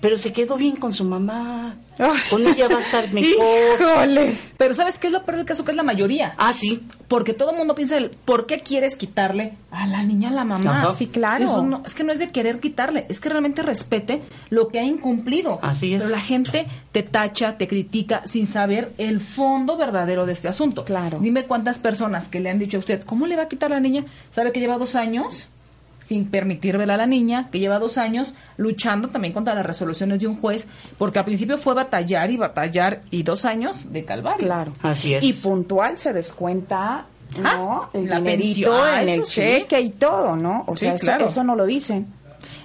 pero 0.00 0.18
se 0.18 0.32
quedó 0.32 0.56
bien 0.56 0.76
con 0.76 0.92
su 0.92 1.02
mamá, 1.04 1.76
con 2.28 2.46
ella 2.46 2.68
va 2.68 2.76
a 2.76 2.80
estar 2.80 3.10
mejor. 3.14 3.32
Híjoles. 3.80 4.52
Pero 4.58 4.74
¿sabes 4.74 4.98
qué 4.98 5.06
es 5.06 5.12
lo 5.14 5.24
peor 5.24 5.38
del 5.38 5.46
caso? 5.46 5.64
Que 5.64 5.70
es 5.70 5.76
la 5.78 5.82
mayoría. 5.82 6.34
Ah, 6.36 6.52
sí, 6.52 6.82
Porque 7.08 7.32
todo 7.32 7.52
el 7.52 7.56
mundo 7.56 7.74
piensa, 7.74 7.96
el, 7.96 8.10
¿por 8.10 8.46
qué 8.46 8.58
quieres 8.60 8.96
quitarle 8.96 9.54
a 9.70 9.86
la 9.86 10.02
niña 10.02 10.28
a 10.28 10.32
la 10.32 10.44
mamá? 10.44 10.82
Ajá. 10.82 10.94
Sí, 10.94 11.06
claro. 11.06 11.44
Eso 11.44 11.62
no- 11.62 11.82
es 11.86 11.94
que 11.94 12.02
no 12.04 12.12
es 12.12 12.18
de 12.18 12.30
querer 12.30 12.60
quitarle, 12.60 13.06
es 13.08 13.20
que 13.20 13.28
realmente 13.30 13.62
respete 13.62 14.20
lo 14.50 14.68
que 14.68 14.78
ha 14.80 14.84
incumplido. 14.84 15.58
Así 15.62 15.94
es. 15.94 16.02
Pero 16.02 16.14
la 16.16 16.20
gente 16.22 16.66
te 16.92 17.02
tacha, 17.02 17.56
te 17.56 17.66
critica 17.68 18.22
sin 18.26 18.46
saber 18.46 18.92
el 18.98 19.20
fondo 19.20 19.76
verdadero 19.78 20.26
de 20.26 20.32
este 20.34 20.48
asunto. 20.48 20.84
Claro. 20.84 21.18
Dime 21.20 21.46
cuántas 21.46 21.78
personas 21.78 22.28
que 22.28 22.40
le 22.40 22.50
han 22.50 22.58
dicho 22.58 22.76
a 22.76 22.80
usted, 22.80 23.04
¿cómo 23.04 23.26
le 23.26 23.36
va 23.36 23.44
a 23.44 23.48
quitar 23.48 23.70
a 23.72 23.76
la 23.76 23.80
niña? 23.80 24.04
¿Sabe 24.32 24.52
que 24.52 24.60
lleva 24.60 24.76
dos 24.76 24.96
años? 24.96 25.48
Sin 26.04 26.26
permitir 26.26 26.76
ver 26.76 26.90
a 26.90 26.96
la 26.98 27.06
niña, 27.06 27.48
que 27.50 27.58
lleva 27.58 27.78
dos 27.78 27.96
años 27.96 28.34
luchando 28.58 29.08
también 29.08 29.32
contra 29.32 29.54
las 29.54 29.64
resoluciones 29.64 30.20
de 30.20 30.26
un 30.26 30.38
juez, 30.38 30.68
porque 30.98 31.18
al 31.18 31.24
principio 31.24 31.56
fue 31.56 31.72
batallar 31.74 32.30
y 32.30 32.36
batallar 32.36 33.00
y 33.10 33.22
dos 33.22 33.44
años 33.46 33.90
de 33.92 34.04
calvario. 34.04 34.44
Claro. 34.44 34.72
Así 34.82 35.14
es. 35.14 35.24
Y 35.24 35.32
puntual 35.32 35.96
se 35.96 36.12
descuenta, 36.12 37.06
¿no? 37.38 37.84
Ah, 37.84 37.90
el 37.94 38.08
la 38.08 38.18
dinerito 38.18 38.70
pensión, 38.70 38.80
ah, 38.82 39.02
en 39.02 39.08
el 39.08 39.24
sí. 39.24 39.32
cheque 39.40 39.80
y 39.80 39.90
todo, 39.90 40.36
¿no? 40.36 40.64
O 40.66 40.76
Sí, 40.76 40.84
sea, 40.86 40.94
eso, 40.96 41.04
claro. 41.06 41.26
eso 41.26 41.42
no 41.42 41.56
lo 41.56 41.64
dicen. 41.64 42.06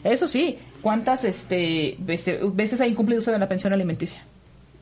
Eso 0.03 0.27
sí, 0.27 0.57
¿cuántas 0.81 1.23
este, 1.23 1.95
veces, 1.99 2.39
veces 2.53 2.81
ha 2.81 2.87
incumplido 2.87 3.19
usted 3.19 3.33
en 3.33 3.39
la 3.39 3.47
pensión 3.47 3.71
alimenticia? 3.71 4.21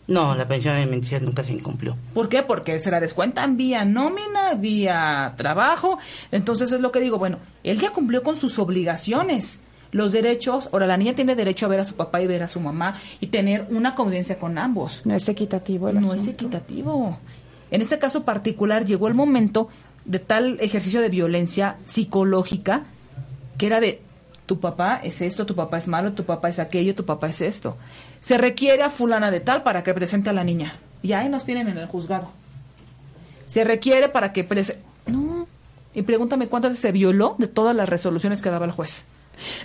No, 0.07 0.35
la 0.35 0.47
pensión 0.47 0.75
alimenticia 0.75 1.19
nunca 1.19 1.43
se 1.43 1.53
incumplió. 1.53 1.97
¿Por 2.13 2.29
qué? 2.29 2.41
Porque 2.41 2.79
se 2.79 2.89
la 2.89 2.99
descuentan 2.99 3.57
vía 3.57 3.83
nómina, 3.83 4.53
vía 4.55 5.33
trabajo. 5.35 5.99
Entonces 6.31 6.71
es 6.71 6.79
lo 6.79 6.91
que 6.91 6.99
digo, 6.99 7.17
bueno, 7.17 7.39
él 7.63 7.79
ya 7.79 7.91
cumplió 7.91 8.23
con 8.23 8.35
sus 8.37 8.57
obligaciones. 8.57 9.59
Los 9.91 10.11
derechos, 10.11 10.69
ahora 10.71 10.87
la 10.87 10.97
niña 10.97 11.15
tiene 11.15 11.35
derecho 11.35 11.65
a 11.65 11.69
ver 11.69 11.81
a 11.81 11.83
su 11.83 11.95
papá 11.95 12.21
y 12.21 12.27
ver 12.27 12.43
a 12.43 12.47
su 12.47 12.59
mamá 12.59 12.95
y 13.19 13.27
tener 13.27 13.67
una 13.69 13.95
convivencia 13.95 14.37
con 14.37 14.57
ambos. 14.57 15.01
No 15.05 15.13
es 15.15 15.27
equitativo 15.27 15.89
el 15.89 15.99
No 15.99 16.13
es 16.13 16.27
equitativo. 16.27 17.17
En 17.71 17.81
este 17.81 17.99
caso 17.99 18.23
particular 18.23 18.85
llegó 18.85 19.07
el 19.07 19.13
momento 19.13 19.67
de 20.05 20.19
tal 20.19 20.57
ejercicio 20.61 21.01
de 21.01 21.09
violencia 21.09 21.77
psicológica 21.83 22.85
que 23.57 23.65
era 23.65 23.79
de 23.79 24.01
tu 24.47 24.59
papá 24.59 24.99
es 25.03 25.21
esto, 25.21 25.45
tu 25.45 25.53
papá 25.53 25.77
es 25.77 25.87
malo, 25.87 26.13
tu 26.13 26.23
papá 26.23 26.49
es 26.49 26.57
aquello, 26.57 26.95
tu 26.95 27.05
papá 27.05 27.27
es 27.27 27.41
esto. 27.41 27.77
Se 28.19 28.37
requiere 28.39 28.81
a 28.81 28.89
fulana 28.89 29.29
de 29.29 29.41
tal 29.41 29.61
para 29.61 29.83
que 29.83 29.93
presente 29.93 30.31
a 30.31 30.33
la 30.33 30.43
niña. 30.43 30.73
Y 31.03 31.11
ahí 31.13 31.29
nos 31.29 31.45
tienen 31.45 31.67
en 31.67 31.77
el 31.77 31.85
juzgado. 31.85 32.31
Se 33.47 33.63
requiere 33.63 34.09
para 34.09 34.33
que 34.33 34.43
presente... 34.43 34.81
No. 35.05 35.47
Y 35.93 36.01
pregúntame 36.03 36.47
cuántas 36.47 36.71
veces 36.71 36.81
se 36.81 36.91
violó 36.91 37.35
de 37.37 37.47
todas 37.47 37.75
las 37.75 37.89
resoluciones 37.89 38.41
que 38.41 38.49
daba 38.49 38.65
el 38.65 38.71
juez. 38.71 39.05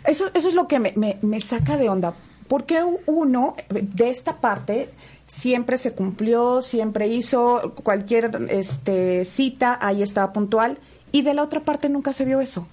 Eso, 0.05 0.31
eso 0.35 0.49
es 0.49 0.55
lo 0.55 0.67
que 0.69 0.79
me, 0.79 0.93
me- 0.97 1.41
saca 1.41 1.77
de 1.77 1.89
onda. 1.89 2.15
Porque 2.49 2.83
uno 3.07 3.55
de 3.71 4.11
esta 4.11 4.41
parte 4.41 4.91
siempre 5.27 5.79
se 5.79 5.93
cumplió, 5.93 6.61
siempre 6.61 7.07
hizo 7.07 7.73
cualquier 7.83 8.31
este, 8.51 9.25
cita, 9.25 9.79
ahí 9.81 10.03
estaba 10.03 10.33
puntual, 10.33 10.79
y 11.13 11.23
de 11.23 11.35
la 11.35 11.43
otra 11.43 11.61
parte 11.61 11.89
nunca 11.89 12.13
se 12.13 12.25
vio 12.25 12.41
eso. 12.41 12.67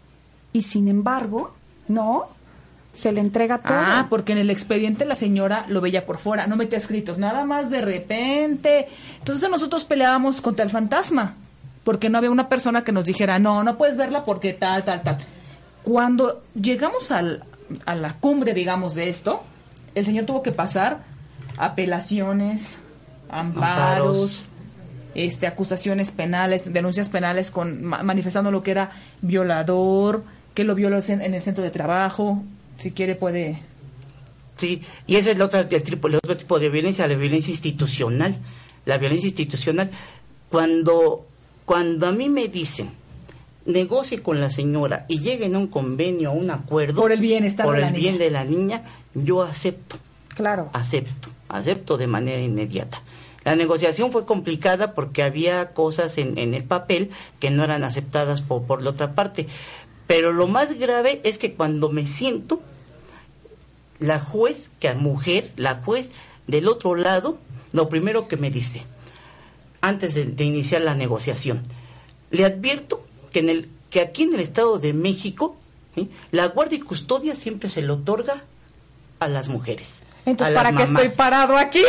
Y 0.51 0.63
sin 0.63 0.87
embargo, 0.87 1.53
no, 1.89 2.27
se 2.93 3.11
le 3.11 3.19
entrega 3.19 3.57
todo. 3.57 3.77
Ah, 3.77 4.07
porque 4.09 4.31
en 4.31 4.37
el 4.37 4.49
expediente 4.49 5.03
la 5.05 5.15
señora 5.15 5.65
lo 5.67 5.81
veía 5.81 6.05
por 6.05 6.17
fuera, 6.17 6.47
no 6.47 6.55
metía 6.55 6.77
escritos, 6.79 7.17
nada 7.17 7.43
más 7.45 7.69
de 7.69 7.81
repente. 7.81 8.87
Entonces 9.19 9.49
nosotros 9.49 9.83
peleábamos 9.85 10.39
contra 10.41 10.63
el 10.63 10.71
fantasma, 10.71 11.35
porque 11.83 12.09
no 12.09 12.17
había 12.17 12.31
una 12.31 12.47
persona 12.49 12.83
que 12.83 12.91
nos 12.93 13.03
dijera, 13.05 13.37
no, 13.39 13.63
no 13.63 13.77
puedes 13.77 13.97
verla 13.97 14.23
porque 14.23 14.53
tal, 14.53 14.83
tal, 14.83 15.01
tal. 15.03 15.17
Cuando 15.83 16.41
llegamos 16.59 17.11
al, 17.11 17.43
a 17.85 17.95
la 17.95 18.13
cumbre, 18.13 18.53
digamos, 18.53 18.95
de 18.95 19.09
esto, 19.09 19.43
el 19.95 20.05
señor 20.05 20.25
tuvo 20.25 20.41
que 20.43 20.51
pasar 20.51 20.99
apelaciones, 21.57 22.79
amparos, 23.29 23.65
Amparos. 24.07 24.43
este, 25.15 25.47
acusaciones 25.47 26.11
penales, 26.11 26.71
denuncias 26.73 27.09
penales 27.09 27.51
con 27.51 27.83
ma- 27.83 28.03
manifestando 28.03 28.51
lo 28.51 28.61
que 28.63 28.71
era 28.71 28.89
violador, 29.21 30.23
que 30.53 30.63
lo 30.63 30.75
violó 30.75 30.99
en, 31.07 31.33
el 31.33 31.41
centro 31.41 31.63
de 31.63 31.71
trabajo. 31.71 32.43
Si 32.77 32.91
quiere 32.91 33.15
puede. 33.15 33.61
Sí, 34.57 34.81
y 35.07 35.15
ese 35.15 35.31
es 35.31 35.35
el 35.35 35.41
otro, 35.41 35.59
el 35.59 35.67
el 35.69 36.15
otro 36.15 36.37
tipo 36.37 36.59
de 36.59 36.69
violencia, 36.69 37.07
la 37.07 37.15
violencia 37.15 37.51
institucional. 37.51 38.37
La 38.85 38.97
violencia 38.97 39.27
institucional, 39.27 39.91
cuando, 40.49 41.27
cuando 41.65 42.07
a 42.07 42.11
mí 42.11 42.29
me 42.29 42.47
dicen, 42.47 42.91
negocie 43.65 44.21
con 44.21 44.41
la 44.41 44.49
señora 44.49 45.05
y 45.07 45.19
lleguen 45.19 45.55
a 45.55 45.59
un 45.59 45.67
convenio, 45.67 46.29
a 46.29 46.33
un 46.33 46.49
acuerdo. 46.49 47.01
Por 47.01 47.11
el 47.11 47.21
bienestar 47.21 47.65
por 47.65 47.75
de 47.75 47.81
la 47.81 47.87
el 47.89 47.93
bien 47.93 48.17
de 48.17 48.31
la 48.31 48.43
niña, 48.43 48.83
yo 49.13 49.43
acepto. 49.43 49.97
Claro. 50.35 50.69
acepto, 50.71 51.27
acepto 51.49 51.97
de 51.97 52.07
manera 52.07 52.41
inmediata. 52.41 53.01
La 53.43 53.57
negociación 53.57 54.11
fue 54.11 54.25
complicada 54.25 54.93
porque 54.93 55.21
había 55.21 55.69
cosas 55.69 56.17
en, 56.17 56.37
en 56.37 56.53
el 56.53 56.63
papel 56.63 57.09
que 57.39 57.51
no 57.51 57.63
eran 57.63 57.83
aceptadas 57.83 58.41
por, 58.41 58.63
por 58.63 58.81
la 58.81 58.91
otra 58.91 59.15
parte. 59.15 59.47
Pero 60.09 60.33
lo 60.33 60.47
más 60.47 60.73
grave 60.79 61.21
es 61.23 61.37
que 61.37 61.53
cuando 61.53 61.89
me 61.89 62.07
siento, 62.07 62.63
la 63.99 64.19
juez, 64.19 64.71
que 64.79 64.91
mujer, 64.95 65.51
la 65.55 65.75
juez 65.75 66.09
del 66.47 66.67
otro 66.67 66.95
lado, 66.95 67.37
lo 67.73 67.89
primero 67.89 68.27
que 68.27 68.35
me 68.35 68.49
dice, 68.49 68.87
antes 69.81 70.15
de, 70.15 70.25
de 70.25 70.43
iniciar 70.43 70.81
la 70.81 70.95
negociación, 70.95 71.61
le 72.31 72.43
advierto 72.43 73.05
que, 73.31 73.37
en 73.37 73.49
el, 73.49 73.69
que 73.91 74.01
aquí 74.01 74.23
en 74.23 74.33
el 74.33 74.39
Estado 74.39 74.79
de 74.79 74.93
México, 74.93 75.55
¿sí? 75.93 76.09
la 76.31 76.47
guardia 76.47 76.79
y 76.79 76.81
custodia 76.81 77.35
siempre 77.35 77.69
se 77.69 77.83
le 77.83 77.91
otorga 77.91 78.41
a 79.19 79.27
las 79.27 79.47
mujeres. 79.47 80.01
Entonces, 80.25 80.55
¿para 80.55 80.75
qué 80.75 80.83
estoy 80.85 81.09
parado 81.09 81.55
aquí? 81.55 81.83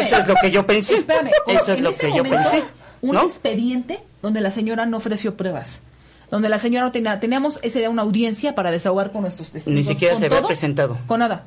Eso 0.00 0.16
es 0.16 0.26
lo 0.26 0.34
que 0.36 0.50
yo 0.50 0.64
pensé. 0.64 0.94
Espérame, 0.94 1.30
Eso 1.46 1.74
es 1.74 1.80
lo 1.82 1.94
que 1.94 2.10
yo 2.10 2.22
pensé. 2.22 2.64
Un 3.02 3.18
expediente 3.18 4.00
donde 4.22 4.40
la 4.40 4.50
señora 4.50 4.86
no 4.86 4.96
ofreció 4.96 5.36
pruebas. 5.36 5.82
Donde 6.30 6.48
la 6.48 6.58
señora 6.58 6.86
no 6.86 6.92
tenía, 6.92 7.20
teníamos 7.20 7.58
ese 7.62 7.78
día 7.80 7.90
una 7.90 8.02
audiencia 8.02 8.54
para 8.54 8.70
desahogar 8.70 9.12
con 9.12 9.22
nuestros 9.22 9.50
testigos. 9.50 9.76
Ni 9.76 9.84
siquiera 9.84 10.16
se 10.16 10.26
había 10.26 10.38
todo, 10.38 10.48
presentado. 10.48 10.98
Con 11.06 11.20
nada. 11.20 11.44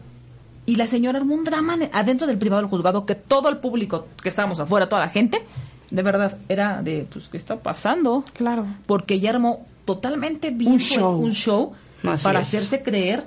Y 0.66 0.76
la 0.76 0.88
señora 0.88 1.20
armó 1.20 1.34
un 1.36 1.44
drama 1.44 1.76
en- 1.76 1.90
adentro 1.94 2.28
del 2.28 2.38
privado 2.38 2.62
del 2.62 2.70
juzgado 2.70 3.06
que 3.06 3.16
todo 3.16 3.50
el 3.50 3.58
público 3.58 4.08
que 4.22 4.30
estábamos 4.30 4.60
afuera, 4.60 4.88
toda 4.90 5.02
la 5.02 5.10
gente, 5.10 5.44
de 5.92 6.02
verdad, 6.04 6.38
era 6.50 6.82
de, 6.82 7.08
pues, 7.12 7.30
¿qué 7.30 7.38
está 7.38 7.58
pasando? 7.58 8.24
Claro. 8.34 8.66
Porque 8.86 9.16
ella 9.16 9.30
armó 9.32 9.66
totalmente 9.86 10.52
bien 10.52 10.74
Un 10.74 10.78
pues, 10.80 10.90
show. 10.90 11.16
un 11.22 11.34
show 11.34 11.74
Así 12.04 12.24
para 12.24 12.42
es. 12.42 12.48
hacerse 12.50 12.82
creer 12.84 13.24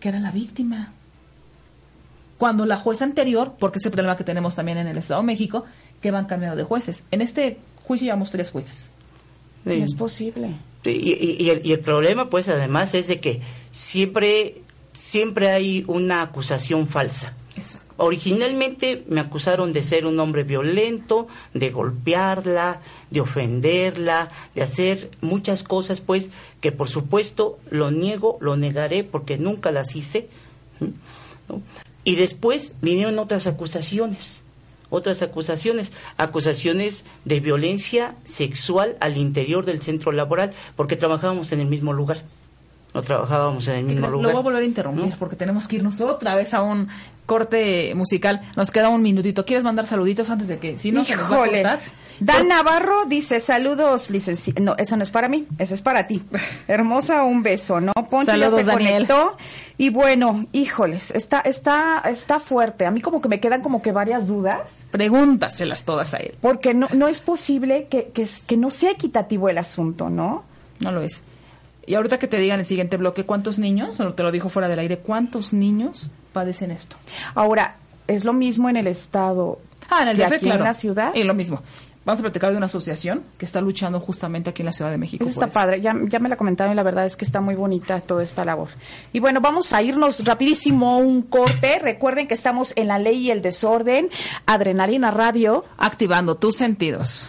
que 0.00 0.08
era 0.10 0.20
la 0.20 0.30
víctima. 0.30 0.92
Cuando 2.38 2.66
la 2.66 2.76
jueza 2.76 3.04
anterior, 3.04 3.54
porque 3.58 3.78
ese 3.78 3.90
problema 3.90 4.16
que 4.16 4.24
tenemos 4.24 4.56
también 4.56 4.78
en 4.78 4.86
el 4.88 4.98
Estado 4.98 5.20
de 5.20 5.26
México, 5.26 5.64
que 6.00 6.10
van 6.10 6.26
cambiando 6.26 6.56
de 6.56 6.64
jueces. 6.64 7.04
En 7.10 7.22
este 7.22 7.58
juicio 7.84 8.06
llevamos 8.06 8.30
tres 8.30 8.50
jueces. 8.50 8.90
No 9.64 9.72
Sí. 9.72 9.80
es 9.82 9.94
posible. 9.94 10.56
Sí, 10.84 10.90
Y, 10.90 11.44
y- 11.44 11.50
el, 11.50 11.64
y 11.66 11.72
el 11.72 11.80
problema, 11.80 12.28
pues, 12.30 12.48
además, 12.48 12.94
es 12.94 13.06
de 13.08 13.20
que 13.20 13.40
siempre, 13.70 14.62
siempre 14.92 15.50
hay 15.50 15.84
una 15.86 16.22
acusación 16.22 16.88
falsa. 16.88 17.34
Originalmente 17.98 19.04
me 19.08 19.20
acusaron 19.20 19.72
de 19.72 19.82
ser 19.84 20.06
un 20.06 20.18
hombre 20.18 20.42
violento, 20.42 21.28
de 21.54 21.70
golpearla, 21.70 22.80
de 23.10 23.20
ofenderla, 23.20 24.30
de 24.56 24.62
hacer 24.62 25.10
muchas 25.20 25.62
cosas, 25.62 26.00
pues, 26.00 26.30
que 26.60 26.72
por 26.72 26.88
supuesto 26.88 27.58
lo 27.70 27.90
niego, 27.92 28.38
lo 28.40 28.56
negaré 28.56 29.04
porque 29.04 29.38
nunca 29.38 29.70
las 29.70 29.94
hice. 29.94 30.28
¿no? 31.48 31.62
Y 32.02 32.16
después 32.16 32.72
vinieron 32.80 33.20
otras 33.20 33.46
acusaciones, 33.46 34.41
otras 34.92 35.22
acusaciones, 35.22 35.90
acusaciones 36.18 37.04
de 37.24 37.40
violencia 37.40 38.14
sexual 38.24 38.96
al 39.00 39.16
interior 39.16 39.64
del 39.64 39.80
centro 39.80 40.12
laboral, 40.12 40.52
porque 40.76 40.96
trabajábamos 40.96 41.50
en 41.52 41.60
el 41.60 41.66
mismo 41.66 41.94
lugar. 41.94 42.22
No 42.94 43.02
trabajábamos 43.02 43.66
en 43.68 43.76
el 43.76 43.84
mismo 43.84 44.06
Lo 44.06 44.12
lugar. 44.12 44.32
voy 44.32 44.40
a 44.40 44.42
volver 44.42 44.62
a 44.62 44.66
interrumpir 44.66 45.14
porque 45.18 45.36
tenemos 45.36 45.66
que 45.66 45.76
irnos 45.76 46.00
otra 46.00 46.34
vez 46.34 46.52
a 46.52 46.62
un 46.62 46.88
corte 47.26 47.94
musical. 47.94 48.42
Nos 48.56 48.70
queda 48.70 48.90
un 48.90 49.02
minutito. 49.02 49.46
¿Quieres 49.46 49.64
mandar 49.64 49.86
saluditos 49.86 50.28
antes 50.28 50.48
de 50.48 50.58
que 50.58 50.78
si 50.78 50.92
no 50.92 51.02
se 51.04 51.16
nos 51.16 51.30
va 51.32 51.44
a. 51.44 51.78
Dan 52.20 52.48
Navarro 52.48 53.06
dice, 53.06 53.40
saludos, 53.40 54.10
licenciado. 54.10 54.62
No, 54.62 54.74
eso 54.76 54.96
no 54.96 55.02
es 55.02 55.10
para 55.10 55.28
mí, 55.28 55.46
eso 55.58 55.74
es 55.74 55.80
para 55.80 56.06
ti. 56.06 56.22
Hermosa, 56.68 57.24
un 57.24 57.42
beso, 57.42 57.80
¿no? 57.80 57.92
Poncho 58.10 58.26
Saludos, 58.32 58.52
ya 58.52 58.58
se 58.58 58.64
Daniel. 58.64 59.06
conectó. 59.06 59.36
Y 59.78 59.88
bueno, 59.88 60.46
híjoles, 60.52 61.10
está, 61.12 61.40
está, 61.40 62.02
está 62.04 62.38
fuerte. 62.38 62.84
A 62.84 62.90
mí 62.90 63.00
como 63.00 63.22
que 63.22 63.28
me 63.28 63.40
quedan 63.40 63.62
como 63.62 63.80
que 63.82 63.90
varias 63.90 64.28
dudas. 64.28 64.82
Pregúntaselas 64.90 65.84
todas 65.84 66.12
a 66.14 66.18
él. 66.18 66.34
Porque 66.40 66.74
no, 66.74 66.88
no 66.92 67.08
es 67.08 67.20
posible 67.20 67.86
que, 67.90 68.08
que, 68.08 68.28
que 68.46 68.56
no 68.56 68.70
sea 68.70 68.90
equitativo 68.92 69.48
el 69.48 69.58
asunto, 69.58 70.10
¿no? 70.10 70.44
No 70.80 70.92
lo 70.92 71.00
es. 71.00 71.22
Y 71.86 71.94
ahorita 71.94 72.18
que 72.18 72.28
te 72.28 72.38
digan 72.38 72.60
el 72.60 72.66
siguiente 72.66 72.96
bloque, 72.96 73.24
¿cuántos 73.24 73.58
niños, 73.58 73.98
o 74.00 74.14
te 74.14 74.22
lo 74.22 74.30
dijo 74.30 74.48
fuera 74.48 74.68
del 74.68 74.78
aire, 74.78 74.98
cuántos 74.98 75.52
niños 75.52 76.10
padecen 76.32 76.70
esto? 76.70 76.96
Ahora, 77.34 77.76
es 78.06 78.24
lo 78.24 78.32
mismo 78.32 78.68
en 78.68 78.76
el 78.76 78.86
estado 78.86 79.58
Ah, 79.90 80.02
en 80.02 80.08
el 80.08 80.16
que 80.16 80.22
DF, 80.24 80.32
aquí 80.32 80.44
claro. 80.46 80.60
en 80.60 80.64
la 80.64 80.74
ciudad. 80.74 81.14
Y 81.14 81.24
lo 81.24 81.34
mismo. 81.34 81.62
Vamos 82.04 82.18
a 82.20 82.22
platicar 82.22 82.50
de 82.50 82.56
una 82.56 82.66
asociación 82.66 83.22
que 83.38 83.44
está 83.46 83.60
luchando 83.60 84.00
justamente 84.00 84.50
aquí 84.50 84.62
en 84.62 84.66
la 84.66 84.72
Ciudad 84.72 84.90
de 84.90 84.98
México. 84.98 85.24
Está 85.24 85.46
eso. 85.46 85.54
padre, 85.54 85.80
ya, 85.80 85.94
ya 86.08 86.18
me 86.18 86.28
la 86.28 86.36
comentaron 86.36 86.72
y 86.72 86.76
la 86.76 86.82
verdad 86.82 87.06
es 87.06 87.16
que 87.16 87.24
está 87.24 87.40
muy 87.40 87.54
bonita 87.54 88.00
toda 88.00 88.24
esta 88.24 88.44
labor. 88.44 88.70
Y 89.12 89.20
bueno, 89.20 89.40
vamos 89.40 89.72
a 89.72 89.82
irnos 89.82 90.24
rapidísimo 90.24 90.94
a 90.94 90.96
un 90.96 91.22
corte. 91.22 91.78
Recuerden 91.78 92.26
que 92.26 92.34
estamos 92.34 92.72
en 92.74 92.88
la 92.88 92.98
ley 92.98 93.18
y 93.18 93.30
el 93.30 93.40
desorden, 93.40 94.08
Adrenalina 94.46 95.12
Radio. 95.12 95.64
Activando 95.78 96.34
tus 96.36 96.56
sentidos. 96.56 97.28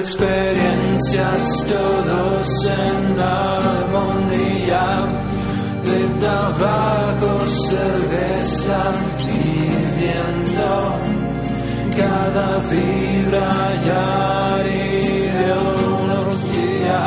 experiencias 0.00 1.66
todos 1.66 2.48
en 2.66 3.18
armonía 3.20 4.86
de 5.84 6.00
tabaco, 6.20 7.32
cerveza 7.68 8.80
y 9.18 9.32
viento 9.98 10.70
cada 11.96 12.48
vibra 12.70 13.48
ya 13.86 14.06
ideología 15.98 17.02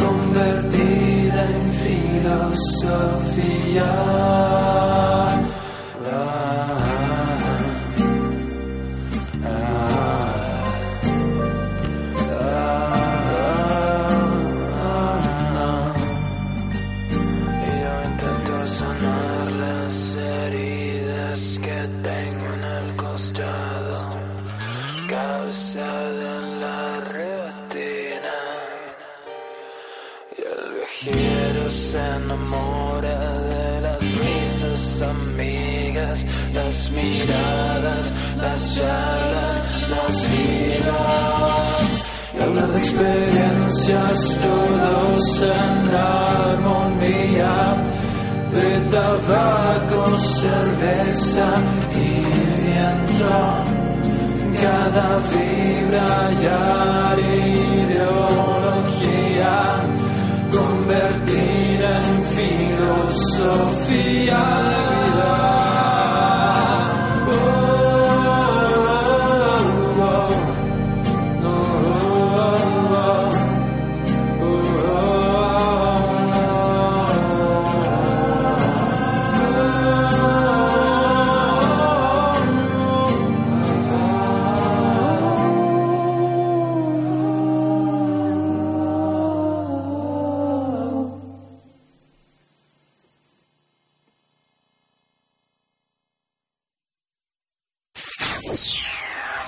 convertida 0.00 1.40
en 1.50 1.62
filosofía 1.84 3.22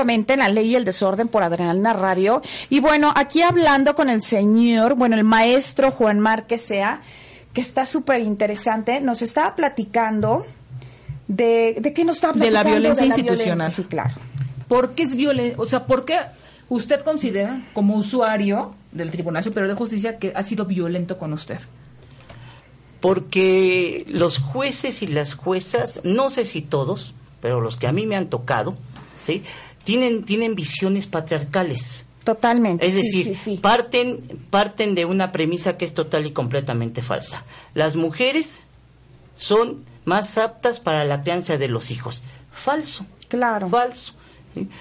Nuevamente 0.00 0.32
en 0.32 0.38
La 0.38 0.48
Ley 0.48 0.70
y 0.72 0.76
el 0.76 0.84
Desorden 0.84 1.28
por 1.28 1.42
Adrenalina 1.42 1.92
Radio. 1.92 2.40
Y 2.70 2.80
bueno, 2.80 3.12
aquí 3.14 3.42
hablando 3.42 3.94
con 3.94 4.08
el 4.08 4.22
señor, 4.22 4.94
bueno, 4.94 5.14
el 5.16 5.24
maestro 5.24 5.90
Juan 5.90 6.20
Márquez 6.20 6.62
Sea, 6.62 7.02
que 7.52 7.60
está 7.60 7.84
súper 7.84 8.20
interesante, 8.22 9.00
nos 9.00 9.20
estaba 9.22 9.54
platicando 9.54 10.46
de, 11.28 11.76
de 11.80 11.92
qué 11.92 12.04
nos 12.04 12.16
está 12.16 12.32
De 12.32 12.50
la 12.50 12.62
platicando. 12.62 12.70
violencia 12.80 13.06
la 13.06 13.14
institucional. 13.18 13.70
Sí, 13.70 13.84
claro. 13.84 14.14
¿Por 14.68 14.92
qué 14.92 15.02
es 15.02 15.14
violencia? 15.14 15.56
O 15.60 15.66
sea, 15.66 15.84
¿por 15.86 16.04
qué 16.06 16.18
usted 16.70 17.00
considera 17.02 17.60
como 17.74 17.96
usuario 17.96 18.74
del 18.92 19.10
Tribunal 19.10 19.44
Superior 19.44 19.68
de 19.68 19.74
Justicia 19.74 20.18
que 20.18 20.32
ha 20.34 20.42
sido 20.44 20.64
violento 20.64 21.18
con 21.18 21.32
usted? 21.34 21.58
Porque 23.00 24.04
los 24.08 24.38
jueces 24.38 25.02
y 25.02 25.06
las 25.08 25.34
juezas, 25.34 26.00
no 26.04 26.30
sé 26.30 26.44
si 26.46 26.62
todos, 26.62 27.14
pero 27.42 27.60
los 27.60 27.76
que 27.76 27.86
a 27.86 27.92
mí 27.92 28.06
me 28.06 28.14
han 28.16 28.26
tocado, 28.28 28.76
¿sí? 29.26 29.42
Tienen, 29.84 30.24
tienen 30.24 30.54
visiones 30.54 31.06
patriarcales. 31.06 32.04
Totalmente. 32.24 32.86
Es 32.86 32.94
decir, 32.94 33.24
sí, 33.26 33.34
sí. 33.34 33.56
Parten, 33.56 34.20
parten 34.50 34.94
de 34.94 35.04
una 35.06 35.32
premisa 35.32 35.76
que 35.76 35.84
es 35.84 35.94
total 35.94 36.26
y 36.26 36.32
completamente 36.32 37.02
falsa. 37.02 37.44
Las 37.74 37.96
mujeres 37.96 38.62
son 39.36 39.84
más 40.04 40.36
aptas 40.38 40.80
para 40.80 41.04
la 41.04 41.22
crianza 41.22 41.56
de 41.56 41.68
los 41.68 41.90
hijos. 41.90 42.22
Falso. 42.52 43.06
Claro. 43.28 43.68
Falso. 43.68 44.14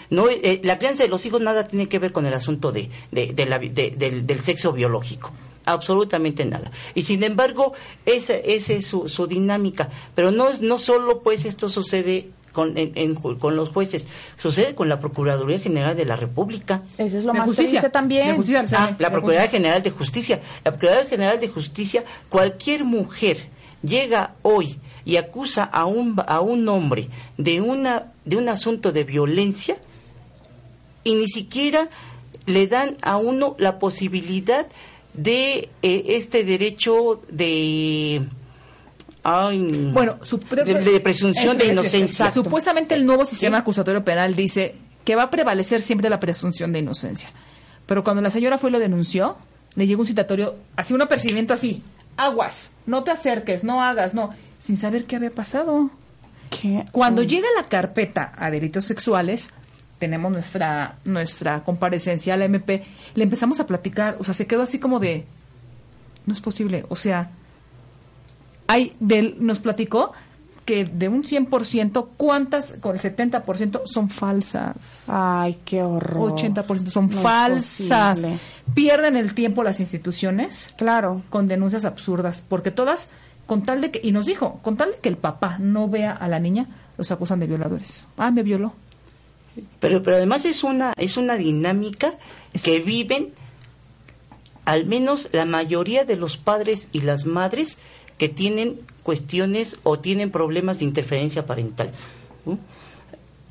No, 0.09 0.27
eh, 0.27 0.59
la 0.63 0.79
crianza 0.79 1.03
de 1.03 1.09
los 1.09 1.25
hijos 1.25 1.41
nada 1.41 1.67
tiene 1.67 1.87
que 1.87 1.99
ver 1.99 2.11
con 2.11 2.25
el 2.25 2.33
asunto 2.33 2.71
de, 2.71 2.89
de- 3.11 3.33
de 3.33 3.45
la 3.45 3.59
de- 3.59 3.93
del, 3.95 4.25
del 4.25 4.39
sexo 4.41 4.73
biológico. 4.73 5.31
Absolutamente 5.65 6.43
nada. 6.45 6.71
Y 6.95 7.03
sin 7.03 7.23
embargo, 7.23 7.73
esa, 8.05 8.33
esa 8.35 8.73
es 8.73 8.87
su, 8.87 9.07
su 9.07 9.27
dinámica. 9.27 9.89
Pero 10.15 10.31
no, 10.31 10.49
es- 10.49 10.61
no 10.61 10.79
solo 10.79 11.21
pues 11.21 11.45
esto 11.45 11.69
sucede 11.69 12.29
con, 12.51 12.77
en- 12.77 12.91
en 12.95 13.15
ju- 13.15 13.37
con 13.37 13.55
los 13.55 13.69
jueces, 13.69 14.07
sucede 14.41 14.75
con 14.75 14.89
la 14.89 14.99
Procuraduría 14.99 15.59
General 15.59 15.95
de 15.95 16.05
la 16.05 16.15
República. 16.15 16.81
Eso 16.97 17.17
es 17.17 17.23
lo 17.23 17.33
De 17.33 17.39
más 17.39 17.47
justicia. 17.47 17.79
triste 17.81 17.89
también. 17.89 18.35
Justicia, 18.35 18.63
Ah, 18.77 18.95
la 18.99 19.09
Procuraduría 19.11 19.41
justicia. 19.41 19.49
General 19.59 19.83
de 19.83 19.89
Justicia. 19.91 20.39
La 20.63 20.71
Procuraduría 20.71 21.09
General 21.09 21.39
de 21.39 21.47
Justicia, 21.47 22.03
cualquier 22.29 22.83
mujer 22.83 23.47
llega 23.81 24.35
hoy 24.41 24.77
y 25.05 25.15
acusa 25.17 25.63
a 25.63 25.85
un, 25.85 26.21
a 26.27 26.41
un 26.41 26.67
hombre 26.67 27.07
de, 27.37 27.61
una, 27.61 28.11
de 28.25 28.35
un 28.37 28.49
asunto 28.49 28.91
de 28.91 29.03
violencia 29.05 29.77
y 31.03 31.15
ni 31.15 31.27
siquiera 31.27 31.89
le 32.45 32.67
dan 32.67 32.97
a 33.01 33.17
uno 33.17 33.55
la 33.57 33.79
posibilidad 33.79 34.67
de 35.13 35.69
eh, 35.81 36.03
este 36.09 36.43
derecho 36.43 37.21
de... 37.29 38.21
ay, 39.37 39.89
Bueno, 39.93 40.17
su- 40.21 40.37
de, 40.39 40.63
de 40.73 40.99
presunción 40.99 41.57
de 41.57 41.67
inocencia. 41.67 42.31
Supuestamente 42.31 42.95
el 42.95 43.05
nuevo 43.05 43.25
sistema 43.25 43.57
acusatorio 43.59 44.03
penal 44.03 44.35
dice 44.35 44.75
que 45.05 45.15
va 45.15 45.23
a 45.23 45.29
prevalecer 45.29 45.81
siempre 45.81 46.09
la 46.09 46.19
presunción 46.19 46.71
de 46.71 46.79
inocencia. 46.79 47.31
Pero 47.85 48.03
cuando 48.03 48.21
la 48.21 48.29
señora 48.29 48.57
fue 48.57 48.69
y 48.69 48.73
lo 48.73 48.79
denunció, 48.79 49.37
le 49.75 49.87
llegó 49.87 50.01
un 50.01 50.07
citatorio, 50.07 50.55
así 50.75 50.93
un 50.93 51.01
apercibimiento 51.01 51.53
así, 51.53 51.81
aguas, 52.17 52.71
no 52.85 53.03
te 53.03 53.11
acerques, 53.11 53.63
no 53.63 53.81
hagas, 53.81 54.13
no, 54.13 54.29
sin 54.59 54.77
saber 54.77 55.05
qué 55.05 55.15
había 55.15 55.31
pasado. 55.31 55.89
¿Qué? 56.49 56.83
Cuando 56.91 57.23
llega 57.23 57.47
la 57.55 57.67
carpeta 57.67 58.31
a 58.37 58.51
delitos 58.51 58.85
sexuales, 58.85 59.51
tenemos 59.99 60.31
nuestra 60.31 60.97
nuestra 61.05 61.63
comparecencia 61.63 62.33
a 62.33 62.37
la 62.37 62.45
MP, 62.45 62.83
le 63.15 63.23
empezamos 63.23 63.59
a 63.59 63.65
platicar, 63.67 64.15
o 64.19 64.23
sea, 64.23 64.33
se 64.33 64.47
quedó 64.47 64.63
así 64.63 64.79
como 64.79 64.99
de 64.99 65.25
no 66.25 66.33
es 66.33 66.41
posible, 66.41 66.85
o 66.89 66.95
sea, 66.95 67.31
hay 68.69 68.93
del 68.99 69.35
nos 69.39 69.59
platicó 69.59 70.11
que 70.63 70.85
de 70.85 71.07
un 71.09 71.23
100%, 71.23 72.09
¿cuántas 72.15 72.73
con 72.79 72.95
el 72.95 73.01
70% 73.01 73.81
son 73.85 74.07
falsas? 74.11 74.75
Ay, 75.07 75.57
qué 75.65 75.81
horror. 75.81 76.33
80% 76.33 76.89
son 76.91 77.09
No 77.09 77.19
falsas. 77.19 78.23
Pierden 78.75 79.17
el 79.17 79.33
tiempo 79.33 79.63
las 79.63 79.79
instituciones 79.79 80.71
Claro. 80.77 81.23
con 81.31 81.47
denuncias 81.47 81.85
absurdas, 81.85 82.43
porque 82.47 82.69
todas, 82.69 83.09
con 83.47 83.63
tal 83.63 83.81
de 83.81 83.89
que, 83.89 83.99
y 84.03 84.11
nos 84.11 84.27
dijo, 84.27 84.59
con 84.61 84.77
tal 84.77 84.91
de 84.91 84.97
que 84.99 85.09
el 85.09 85.17
papá 85.17 85.57
no 85.57 85.89
vea 85.89 86.11
a 86.11 86.27
la 86.27 86.39
niña, 86.39 86.67
los 86.99 87.09
acusan 87.09 87.39
de 87.39 87.47
violadores. 87.47 88.05
Ah, 88.17 88.29
me 88.29 88.43
violó. 88.43 88.73
Pero, 89.79 90.03
pero 90.03 90.17
además 90.17 90.45
es 90.45 90.63
una, 90.63 90.93
es 90.97 91.17
una 91.17 91.35
dinámica 91.35 92.13
que 92.61 92.79
viven 92.79 93.29
al 94.65 94.85
menos 94.85 95.29
la 95.31 95.45
mayoría 95.45 96.05
de 96.05 96.15
los 96.15 96.37
padres 96.37 96.89
y 96.91 97.01
las 97.01 97.25
madres 97.25 97.79
que 98.19 98.29
tienen 98.29 98.79
cuestiones 99.01 99.77
o 99.81 99.97
tienen 99.97 100.29
problemas 100.29 100.77
de 100.77 100.85
interferencia 100.85 101.47
parental. 101.47 101.91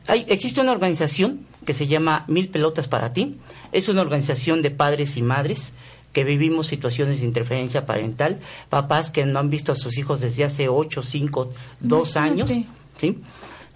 Hay, 0.06 0.24
existe 0.28 0.60
una 0.60 0.72
organización 0.72 1.40
que 1.66 1.74
se 1.74 1.88
llama 1.88 2.24
Mil 2.28 2.48
Pelotas 2.48 2.86
para 2.86 3.12
ti. 3.12 3.36
Es 3.72 3.88
una 3.88 4.02
organización 4.02 4.62
de 4.62 4.70
padres 4.70 5.16
y 5.16 5.22
madres 5.22 5.72
que 6.12 6.22
vivimos 6.22 6.66
situaciones 6.66 7.20
de 7.20 7.26
interferencia 7.26 7.86
parental, 7.86 8.38
papás 8.68 9.10
que 9.10 9.26
no 9.26 9.38
han 9.38 9.50
visto 9.50 9.72
a 9.72 9.76
sus 9.76 9.98
hijos 9.98 10.20
desde 10.20 10.44
hace 10.44 10.68
8, 10.68 11.02
5, 11.02 11.52
2 11.80 12.16
años. 12.16 12.50
¿sí? 12.98 13.18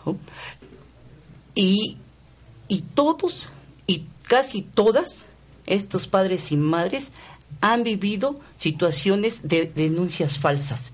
¿no? 0.07 0.17
Y, 1.55 1.97
y 2.69 2.81
todos, 2.95 3.49
y 3.87 4.07
casi 4.27 4.63
todas, 4.63 5.27
estos 5.67 6.07
padres 6.07 6.53
y 6.53 6.57
madres 6.57 7.11
han 7.61 7.83
vivido 7.83 8.39
situaciones 8.57 9.49
de 9.49 9.67
denuncias 9.67 10.39
falsas. 10.39 10.93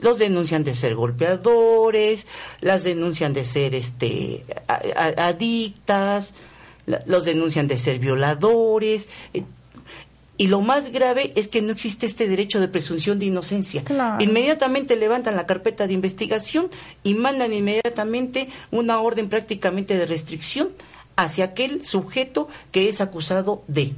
Los 0.00 0.18
denuncian 0.18 0.62
de 0.62 0.74
ser 0.74 0.94
golpeadores, 0.94 2.26
las 2.60 2.84
denuncian 2.84 3.32
de 3.32 3.44
ser 3.44 3.74
este 3.74 4.44
adictas, 4.66 6.34
los 7.06 7.24
denuncian 7.24 7.66
de 7.66 7.78
ser 7.78 7.98
violadores. 7.98 9.08
eh, 9.32 9.44
y 10.38 10.48
lo 10.48 10.60
más 10.60 10.92
grave 10.92 11.32
es 11.34 11.48
que 11.48 11.62
no 11.62 11.72
existe 11.72 12.04
este 12.04 12.28
derecho 12.28 12.60
de 12.60 12.68
presunción 12.68 13.18
de 13.18 13.26
inocencia. 13.26 13.82
Claro. 13.84 14.22
Inmediatamente 14.22 14.96
levantan 14.96 15.34
la 15.34 15.46
carpeta 15.46 15.86
de 15.86 15.94
investigación 15.94 16.68
y 17.02 17.14
mandan 17.14 17.54
inmediatamente 17.54 18.48
una 18.70 19.00
orden 19.00 19.28
prácticamente 19.28 19.96
de 19.96 20.04
restricción 20.04 20.68
hacia 21.16 21.46
aquel 21.46 21.86
sujeto 21.86 22.48
que 22.70 22.88
es 22.88 23.00
acusado 23.00 23.62
de. 23.66 23.94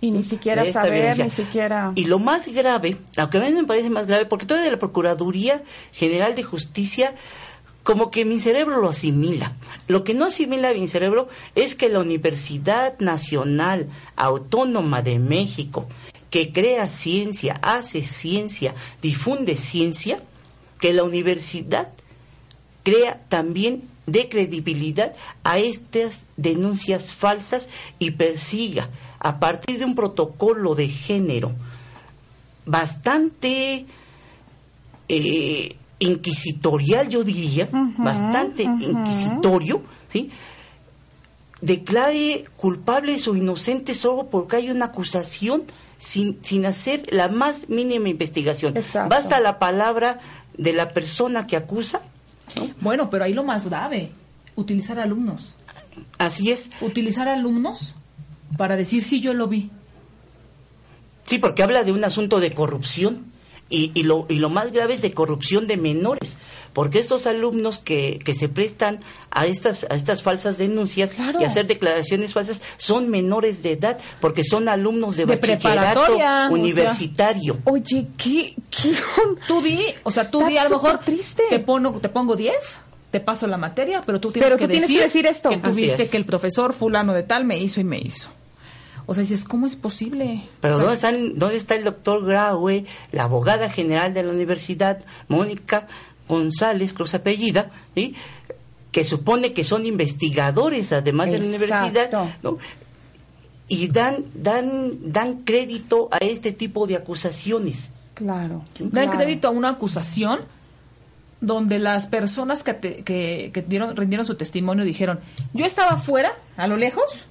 Y 0.00 0.10
ni 0.10 0.22
siquiera 0.22 0.64
saber, 0.70 0.92
violencia. 0.92 1.24
ni 1.24 1.30
siquiera. 1.30 1.92
Y 1.94 2.04
lo 2.06 2.18
más 2.18 2.48
grave, 2.48 2.96
aunque 3.16 3.38
a 3.38 3.40
mí 3.42 3.52
me 3.52 3.64
parece 3.64 3.90
más 3.90 4.06
grave, 4.06 4.24
porque 4.24 4.46
todavía 4.46 4.70
la 4.70 4.78
Procuraduría 4.78 5.62
General 5.92 6.34
de 6.34 6.42
Justicia, 6.42 7.14
como 7.82 8.10
que 8.10 8.24
mi 8.24 8.40
cerebro 8.40 8.80
lo 8.80 8.88
asimila. 8.88 9.54
Lo 9.88 10.04
que 10.04 10.14
no 10.14 10.26
asimila 10.26 10.72
mi 10.72 10.88
cerebro 10.88 11.28
es 11.54 11.74
que 11.74 11.88
la 11.88 12.00
Universidad 12.00 12.98
Nacional 12.98 13.88
Autónoma 14.16 15.02
de 15.02 15.18
México, 15.18 15.86
que 16.30 16.52
crea 16.52 16.88
ciencia, 16.88 17.58
hace 17.62 18.02
ciencia, 18.02 18.74
difunde 19.02 19.56
ciencia, 19.56 20.22
que 20.78 20.94
la 20.94 21.04
universidad 21.04 21.88
crea 22.84 23.20
también 23.28 23.82
de 24.06 24.28
credibilidad 24.28 25.14
a 25.44 25.58
estas 25.58 26.24
denuncias 26.36 27.14
falsas 27.14 27.68
y 27.98 28.12
persiga 28.12 28.88
a 29.20 29.38
partir 29.38 29.78
de 29.78 29.84
un 29.84 29.94
protocolo 29.94 30.74
de 30.74 30.88
género 30.88 31.52
bastante 32.66 33.86
eh, 35.08 35.76
inquisitorial, 35.98 37.08
yo 37.08 37.22
diría, 37.22 37.68
bastante 37.98 38.62
inquisitorio, 38.62 39.82
¿sí? 40.10 40.30
declare 41.60 42.44
culpables 42.56 43.28
o 43.28 43.36
inocentes 43.36 43.98
solo 43.98 44.28
porque 44.30 44.56
hay 44.56 44.70
una 44.70 44.86
acusación 44.86 45.64
sin, 45.98 46.38
sin 46.42 46.64
hacer 46.64 47.12
la 47.12 47.28
más 47.28 47.68
mínima 47.68 48.08
investigación. 48.08 48.74
Exacto. 48.76 49.10
Basta 49.10 49.40
la 49.40 49.58
palabra 49.58 50.18
de 50.56 50.72
la 50.72 50.88
persona 50.88 51.46
que 51.46 51.56
acusa, 51.56 52.00
Bueno, 52.80 53.10
pero 53.10 53.24
ahí 53.24 53.34
lo 53.34 53.44
más 53.44 53.66
grave, 53.66 54.10
utilizar 54.56 54.98
alumnos. 54.98 55.52
así 56.18 56.50
es. 56.50 56.70
Utilizar 56.80 57.28
alumnos 57.28 57.94
para 58.56 58.76
decir 58.76 59.02
sí, 59.02 59.20
yo 59.20 59.34
lo 59.34 59.46
vi. 59.48 59.70
Sí, 61.26 61.38
porque 61.38 61.62
habla 61.62 61.84
de 61.84 61.92
un 61.92 62.04
asunto 62.04 62.40
de 62.40 62.52
corrupción. 62.52 63.30
Y, 63.72 63.92
y, 63.94 64.02
lo, 64.02 64.26
y 64.28 64.40
lo 64.40 64.50
más 64.50 64.72
grave 64.72 64.94
es 64.94 65.02
de 65.02 65.12
corrupción 65.12 65.68
de 65.68 65.76
menores, 65.76 66.38
porque 66.72 66.98
estos 66.98 67.28
alumnos 67.28 67.78
que, 67.78 68.18
que 68.24 68.34
se 68.34 68.48
prestan 68.48 68.98
a 69.30 69.46
estas, 69.46 69.86
a 69.88 69.94
estas 69.94 70.24
falsas 70.24 70.58
denuncias 70.58 71.10
Claro. 71.12 71.40
y 71.40 71.44
hacer 71.44 71.68
declaraciones 71.68 72.32
falsas 72.32 72.62
son 72.78 73.10
menores 73.10 73.62
de 73.62 73.70
edad, 73.70 73.96
porque 74.20 74.42
son 74.42 74.68
alumnos 74.68 75.16
de, 75.16 75.24
De 75.24 75.36
bachillerato 75.36 75.62
preparatoria, 75.68 76.14
o 76.16 76.18
sea. 76.18 76.48
universitario. 76.50 77.58
Oye, 77.62 78.08
¿qué? 78.16 78.56
qué 78.70 78.92
Tú 79.46 79.62
di, 79.62 79.84
o 80.02 80.10
sea, 80.10 80.28
tú 80.28 80.38
Está 80.38 80.50
di 80.50 80.58
a 80.58 80.64
lo 80.64 80.70
mejor 80.70 80.98
triste. 81.04 81.44
te 81.48 81.60
pongo 81.60 81.92
te 82.00 82.08
pongo 82.08 82.34
10, 82.34 82.80
te 83.12 83.20
paso 83.20 83.46
la 83.46 83.56
materia, 83.56 84.02
pero 84.04 84.18
tú 84.20 84.32
tienes, 84.32 84.48
Pero 84.48 84.58
que, 84.58 84.64
tú 84.64 84.70
tienes 84.70 84.88
decir 84.88 84.98
que 84.98 85.04
decir 85.04 85.26
esto. 85.26 85.50
que 85.50 86.08
que 86.10 86.16
el 86.16 86.24
profesor 86.24 86.72
fulano 86.72 87.12
de 87.14 87.22
tal 87.22 87.44
me 87.44 87.56
hizo 87.56 87.80
y 87.80 87.84
me 87.84 87.98
hizo. 88.00 88.30
O 89.06 89.14
sea, 89.14 89.22
dices, 89.22 89.44
¿cómo 89.44 89.66
es 89.66 89.76
posible? 89.76 90.42
Pero 90.60 90.74
O 90.74 90.76
sea, 90.78 90.84
¿dónde, 90.86 90.94
están, 90.96 91.38
¿dónde 91.38 91.56
está 91.56 91.74
el 91.74 91.84
doctor 91.84 92.24
Graue, 92.24 92.84
la 93.12 93.24
abogada 93.24 93.70
general 93.70 94.14
de 94.14 94.22
la 94.22 94.32
universidad, 94.32 95.04
Mónica 95.28 95.86
González, 96.28 96.92
Cruz 96.92 97.14
Apellida, 97.14 97.70
¿sí? 97.94 98.14
que 98.92 99.04
supone 99.04 99.52
que 99.52 99.62
son 99.64 99.86
investigadores 99.86 100.92
además 100.92 101.30
de 101.30 101.38
la 101.38 101.46
universidad, 101.46 102.30
¿no? 102.42 102.58
y 103.68 103.86
dan, 103.88 104.24
dan, 104.34 105.12
dan 105.12 105.42
crédito 105.44 106.08
a 106.10 106.18
este 106.18 106.50
tipo 106.52 106.88
de 106.88 106.96
acusaciones. 106.96 107.92
Claro. 108.14 108.62
Dan 108.78 108.90
claro. 108.90 109.12
crédito 109.18 109.46
a 109.46 109.50
una 109.52 109.68
acusación 109.70 110.40
donde 111.40 111.78
las 111.78 112.06
personas 112.06 112.62
que, 112.64 112.74
te- 112.74 113.02
que, 113.04 113.50
que 113.54 113.62
dieron, 113.62 113.96
rindieron 113.96 114.26
su 114.26 114.34
testimonio 114.34 114.84
dijeron, 114.84 115.20
yo 115.54 115.64
estaba 115.64 115.92
afuera, 115.92 116.32
a 116.56 116.66
lo 116.66 116.76
lejos, 116.76 117.26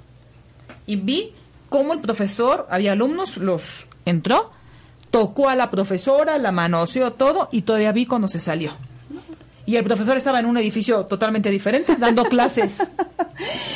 y 0.88 0.96
vi 0.96 1.34
cómo 1.70 1.94
el 1.94 2.00
profesor, 2.02 2.68
había 2.70 2.92
alumnos, 2.94 3.38
los 3.38 3.88
entró, 4.06 4.52
tocó 5.12 5.50
a 5.50 5.56
la 5.56 5.70
profesora, 5.72 6.38
la 6.38 6.52
manoseó 6.52 7.14
todo, 7.14 7.50
y 7.52 7.62
todavía 7.64 7.92
vi 7.92 8.06
cuando 8.06 8.28
se 8.28 8.40
salió. 8.40 8.74
Y 9.66 9.76
el 9.78 9.84
profesor 9.84 10.18
estaba 10.18 10.40
en 10.40 10.48
un 10.48 10.58
edificio 10.58 11.06
totalmente 11.06 11.52
diferente, 11.52 11.96
dando 11.96 12.24
clases. 12.30 12.80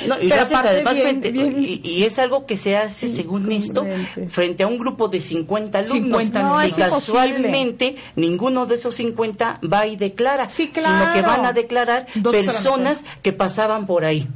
No, 0.08 0.16
y 0.20 0.28
Pero 0.30 0.42
aparte 0.42 0.70
además 0.70 0.94
bien- 0.96 1.06
frente- 1.22 1.32
bien- 1.32 1.56
y, 1.60 1.82
y 1.84 2.04
es 2.04 2.18
algo 2.18 2.48
que 2.48 2.58
se 2.58 2.76
hace, 2.76 3.08
según 3.08 3.52
esto, 3.52 3.86
frente 4.30 4.64
a 4.64 4.68
un 4.68 4.80
grupo 4.80 5.08
de 5.08 5.22
50 5.22 5.78
alumnos. 5.78 6.24
50 6.24 6.42
No, 6.42 6.64
y 6.64 6.68
es 6.70 6.78
imposible. 6.80 6.90
casualmente, 6.96 7.96
ninguno 8.16 8.66
de 8.66 8.76
esos 8.76 8.96
50 8.96 9.60
va 9.72 9.86
y 9.86 9.96
declara, 9.96 10.50
Sí, 10.50 10.72
sino 10.74 11.12
que 11.14 11.20
claro. 11.22 11.28
van 11.28 11.46
a 11.46 11.54
declarar 11.54 12.08
Dos 12.16 12.36
personas 12.36 13.06
que 13.22 13.32
pasaban 13.32 13.86
por 13.86 14.04
ahí. 14.04 14.28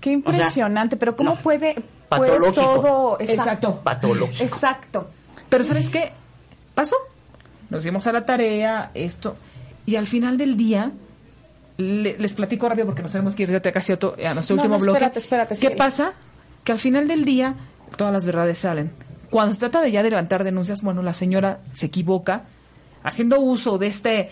Qué 0.00 0.10
impresionante, 0.10 0.96
pero 0.96 1.14
¿cómo 1.14 1.30
no. 1.30 1.36
puede, 1.36 1.76
puede 2.16 2.30
Patológico. 2.32 2.62
todo... 2.82 3.16
Exacto. 3.20 3.80
Patológico. 3.82 4.44
Exacto. 4.44 5.10
Pero 5.48 5.64
¿sabes 5.64 5.90
qué? 5.90 6.12
Pasó. 6.74 6.96
Nos 7.70 7.84
dimos 7.84 8.06
a 8.06 8.12
la 8.12 8.24
tarea, 8.26 8.90
esto. 8.94 9.36
Y 9.86 9.96
al 9.96 10.06
final 10.06 10.36
del 10.38 10.56
día, 10.56 10.92
le- 11.76 12.16
les 12.18 12.34
platico 12.34 12.68
rápido 12.68 12.86
porque 12.86 13.02
nos 13.02 13.12
tenemos 13.12 13.34
que 13.34 13.42
ir 13.44 13.50
ya 13.50 13.72
casi 13.72 13.92
a, 13.92 13.98
a 14.30 14.34
nuestro 14.34 14.56
No, 14.56 14.62
último 14.62 14.78
no, 14.78 14.82
bloque. 14.84 14.98
espérate, 14.98 15.18
espérate, 15.18 15.56
¿Qué 15.58 15.70
pasa? 15.70 16.12
Que 16.64 16.72
al 16.72 16.78
final 16.78 17.08
del 17.08 17.24
día, 17.24 17.54
todas 17.96 18.12
las 18.12 18.24
verdades 18.26 18.58
salen. 18.58 18.92
Cuando 19.30 19.54
se 19.54 19.60
trata 19.60 19.80
de 19.80 19.90
ya 19.90 20.02
de 20.02 20.10
levantar 20.10 20.44
denuncias, 20.44 20.82
bueno, 20.82 21.02
la 21.02 21.12
señora 21.14 21.60
se 21.74 21.86
equivoca 21.86 22.42
haciendo 23.02 23.40
uso 23.40 23.78
de 23.78 23.86
este 23.88 24.30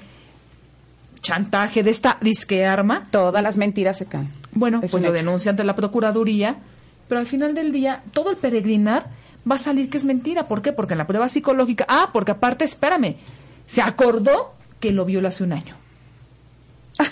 chantaje, 1.20 1.82
de 1.82 1.90
esta 1.90 2.18
disque 2.20 2.64
arma. 2.66 3.02
Todas 3.10 3.42
las 3.42 3.56
mentiras 3.56 3.98
se 3.98 4.06
caen. 4.06 4.30
Bueno, 4.52 4.80
Es 4.82 4.90
pues 4.90 5.02
lo 5.02 5.08
hecho. 5.08 5.14
denuncia 5.14 5.50
ante 5.50 5.64
la 5.64 5.74
Procuraduría, 5.76 6.56
pero 7.10 7.18
al 7.20 7.26
final 7.26 7.54
del 7.54 7.72
día, 7.72 8.02
todo 8.12 8.30
el 8.30 8.36
peregrinar 8.38 9.06
va 9.50 9.56
a 9.56 9.58
salir 9.58 9.90
que 9.90 9.98
es 9.98 10.04
mentira. 10.04 10.46
¿Por 10.46 10.62
qué? 10.62 10.72
Porque 10.72 10.94
en 10.94 10.98
la 10.98 11.06
prueba 11.06 11.28
psicológica, 11.28 11.84
ah, 11.88 12.08
porque 12.12 12.30
aparte, 12.32 12.64
espérame, 12.64 13.16
se 13.66 13.82
acordó 13.82 14.54
que 14.80 14.92
lo 14.92 15.04
viola 15.04 15.28
hace 15.28 15.44
un 15.44 15.52
año. 15.52 15.74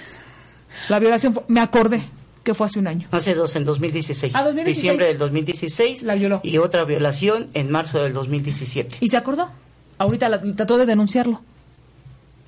La 0.88 0.98
violación, 0.98 1.34
fue- 1.34 1.42
me 1.48 1.60
acordé 1.60 2.04
que 2.44 2.54
fue 2.54 2.66
hace 2.66 2.78
un 2.78 2.86
año. 2.86 3.08
Hace 3.10 3.34
dos, 3.34 3.56
en 3.56 3.64
2016. 3.64 4.32
Ah, 4.34 4.44
2016. 4.44 4.76
Diciembre 4.76 5.06
del 5.06 5.18
2016. 5.18 6.02
La 6.04 6.14
violó. 6.14 6.40
Y 6.42 6.58
otra 6.58 6.84
violación 6.84 7.48
en 7.54 7.70
marzo 7.70 8.02
del 8.02 8.12
2017. 8.14 8.98
Y 9.00 9.08
se 9.08 9.16
acordó. 9.16 9.50
Ahorita 9.98 10.28
la- 10.28 10.40
trató 10.40 10.78
de 10.78 10.86
denunciarlo. 10.86 11.42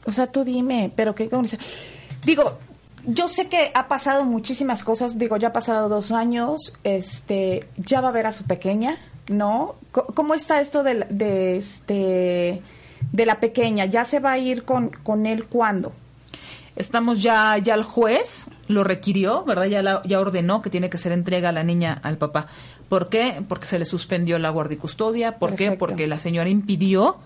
O 0.05 0.13
sea, 0.13 0.27
tú 0.29 0.45
dime, 0.45 0.91
pero 0.97 1.15
qué. 1.15 1.29
Digo, 2.25 2.59
yo 3.07 3.29
sé 3.29 3.49
que 3.49 3.71
ha 3.75 3.89
pasado 3.89 4.25
muchísimas 4.25 4.85
cosas. 4.85 5.19
Digo, 5.19 5.37
ya 5.37 5.49
ha 5.49 5.53
pasado 5.53 5.89
dos 5.89 6.13
años. 6.13 6.73
Este, 6.85 7.67
ya 7.77 8.01
va 8.01 8.09
a 8.09 8.13
ver 8.13 8.27
a 8.27 8.33
su 8.33 8.45
pequeña, 8.45 8.97
¿no? 9.29 9.75
¿Cómo 9.93 10.35
está 10.35 10.61
esto 10.61 10.83
de, 10.83 11.07
este 11.57 12.63
de 13.13 13.27
la 13.27 13.41
pequeña? 13.41 13.85
¿Ya 13.87 14.05
se 14.05 14.21
va 14.21 14.33
a 14.33 14.39
ir 14.39 14.65
con, 14.65 14.89
con 14.91 15.27
él 15.27 15.45
cuándo? 15.47 15.93
Estamos 16.77 17.23
ya, 17.23 17.59
ya 17.59 17.75
el 17.75 17.83
juez 17.83 18.47
lo 18.69 18.85
requirió, 18.85 19.45
¿verdad? 19.45 19.67
Ya, 19.67 19.83
la- 19.83 20.03
ya 20.05 20.21
ordenó 20.21 20.63
que 20.63 20.71
tiene 20.71 20.89
que 20.89 20.99
ser 20.99 21.13
entrega 21.13 21.49
a 21.51 21.53
la 21.53 21.63
niña 21.65 21.99
al 22.03 22.17
papá. 22.17 22.47
¿Por 22.89 23.09
qué? 23.09 23.43
Porque 23.49 23.67
se 23.67 23.79
le 23.79 23.85
suspendió 23.85 24.39
la 24.39 24.51
guardia 24.51 24.77
y 24.77 24.79
custodia. 24.79 25.39
¿Por 25.39 25.55
qué? 25.55 25.73
Porque 25.73 26.07
la 26.07 26.19
señora 26.19 26.49
impidió 26.49 27.17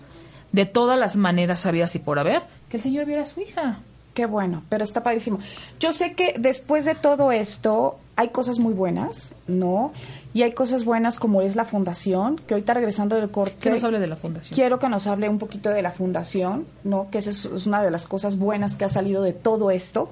de 0.51 0.65
todas 0.65 0.97
las 0.99 1.15
maneras 1.15 1.59
sabidas 1.61 1.95
y 1.95 1.99
por 1.99 2.19
haber 2.19 2.41
que 2.69 2.77
el 2.77 2.83
señor 2.83 3.05
viera 3.05 3.21
a 3.23 3.25
su 3.25 3.41
hija. 3.41 3.79
Qué 4.15 4.25
bueno, 4.25 4.63
pero 4.69 4.83
está 4.83 5.03
padrísimo. 5.03 5.37
Yo 5.79 5.93
sé 5.93 6.13
que 6.13 6.33
después 6.39 6.85
de 6.85 6.95
todo 6.95 7.31
esto 7.31 7.99
hay 8.15 8.29
cosas 8.29 8.57
muy 8.59 8.73
buenas, 8.73 9.35
¿no? 9.47 9.91
Y 10.33 10.43
hay 10.43 10.53
cosas 10.53 10.85
buenas 10.85 11.19
como 11.19 11.41
es 11.41 11.55
la 11.55 11.65
fundación, 11.65 12.37
que 12.47 12.53
ahorita 12.55 12.73
regresando 12.73 13.15
del 13.17 13.29
corte... 13.29 13.55
Que 13.59 13.69
nos 13.69 13.83
hable 13.83 13.99
de 13.99 14.07
la 14.07 14.15
fundación. 14.15 14.55
Quiero 14.55 14.79
que 14.79 14.89
nos 14.89 15.05
hable 15.07 15.27
un 15.29 15.37
poquito 15.37 15.69
de 15.69 15.81
la 15.81 15.91
fundación, 15.91 16.65
¿no? 16.85 17.09
Que 17.11 17.17
esa 17.19 17.29
es, 17.29 17.45
una 17.67 17.83
de 17.83 17.91
las 17.91 18.07
cosas 18.07 18.37
buenas 18.37 18.75
que 18.77 18.85
ha 18.85 18.89
salido 18.89 19.21
de 19.21 19.33
todo 19.33 19.69
esto, 19.69 20.09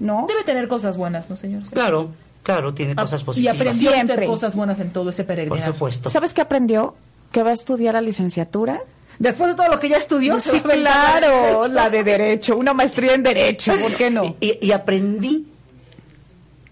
¿no? 0.00 0.26
Debe 0.28 0.42
tener 0.44 0.66
cosas 0.68 0.96
buenas, 0.96 1.30
¿no, 1.30 1.36
señor? 1.36 1.62
Claro, 1.70 2.10
claro, 2.42 2.74
tiene 2.74 2.94
Ah, 2.96 3.02
cosas 3.02 3.22
y 3.22 3.24
positivas. 3.24 3.54
aprendió 3.56 3.90
usted 3.90 4.04
Siempre. 4.04 4.26
cosas 4.26 4.56
buenas 4.56 4.80
en 4.80 4.90
todo 4.92 5.10
ese 5.10 5.22
Por 5.22 5.28
peregrinar. 5.36 5.72
supuesto. 5.72 6.10
¿Sabes 6.10 6.34
qué 6.34 6.40
aprendió? 6.40 6.94
Que 7.30 7.42
va 7.44 7.50
a 7.50 7.54
estudiar 7.54 7.94
la 7.94 8.00
licenciatura. 8.00 8.82
Después 9.22 9.50
de 9.50 9.56
todo 9.56 9.68
lo 9.68 9.78
que 9.78 9.88
ya 9.88 9.98
estudió, 9.98 10.40
Sí, 10.40 10.60
claro, 10.60 11.68
la 11.68 11.88
de 11.88 12.02
Derecho, 12.02 12.56
una 12.56 12.74
maestría 12.74 13.14
en 13.14 13.22
Derecho, 13.22 13.72
¿por 13.80 13.94
qué 13.94 14.10
no? 14.10 14.34
Y, 14.40 14.58
y 14.60 14.72
aprendí 14.72 15.46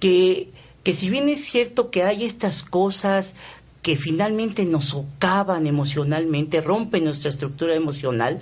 que, 0.00 0.48
que 0.82 0.92
si 0.92 1.10
bien 1.10 1.28
es 1.28 1.44
cierto 1.44 1.90
que 1.92 2.02
hay 2.02 2.24
estas 2.24 2.64
cosas 2.64 3.36
que 3.82 3.96
finalmente 3.96 4.64
nos 4.64 4.86
socavan 4.86 5.68
emocionalmente, 5.68 6.60
rompen 6.60 7.04
nuestra 7.04 7.30
estructura 7.30 7.74
emocional, 7.76 8.40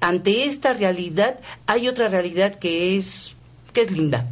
ante 0.00 0.44
esta 0.44 0.72
realidad 0.72 1.38
hay 1.66 1.86
otra 1.86 2.08
realidad 2.08 2.54
que 2.54 2.96
es, 2.96 3.34
que 3.74 3.82
es 3.82 3.90
linda. 3.90 4.26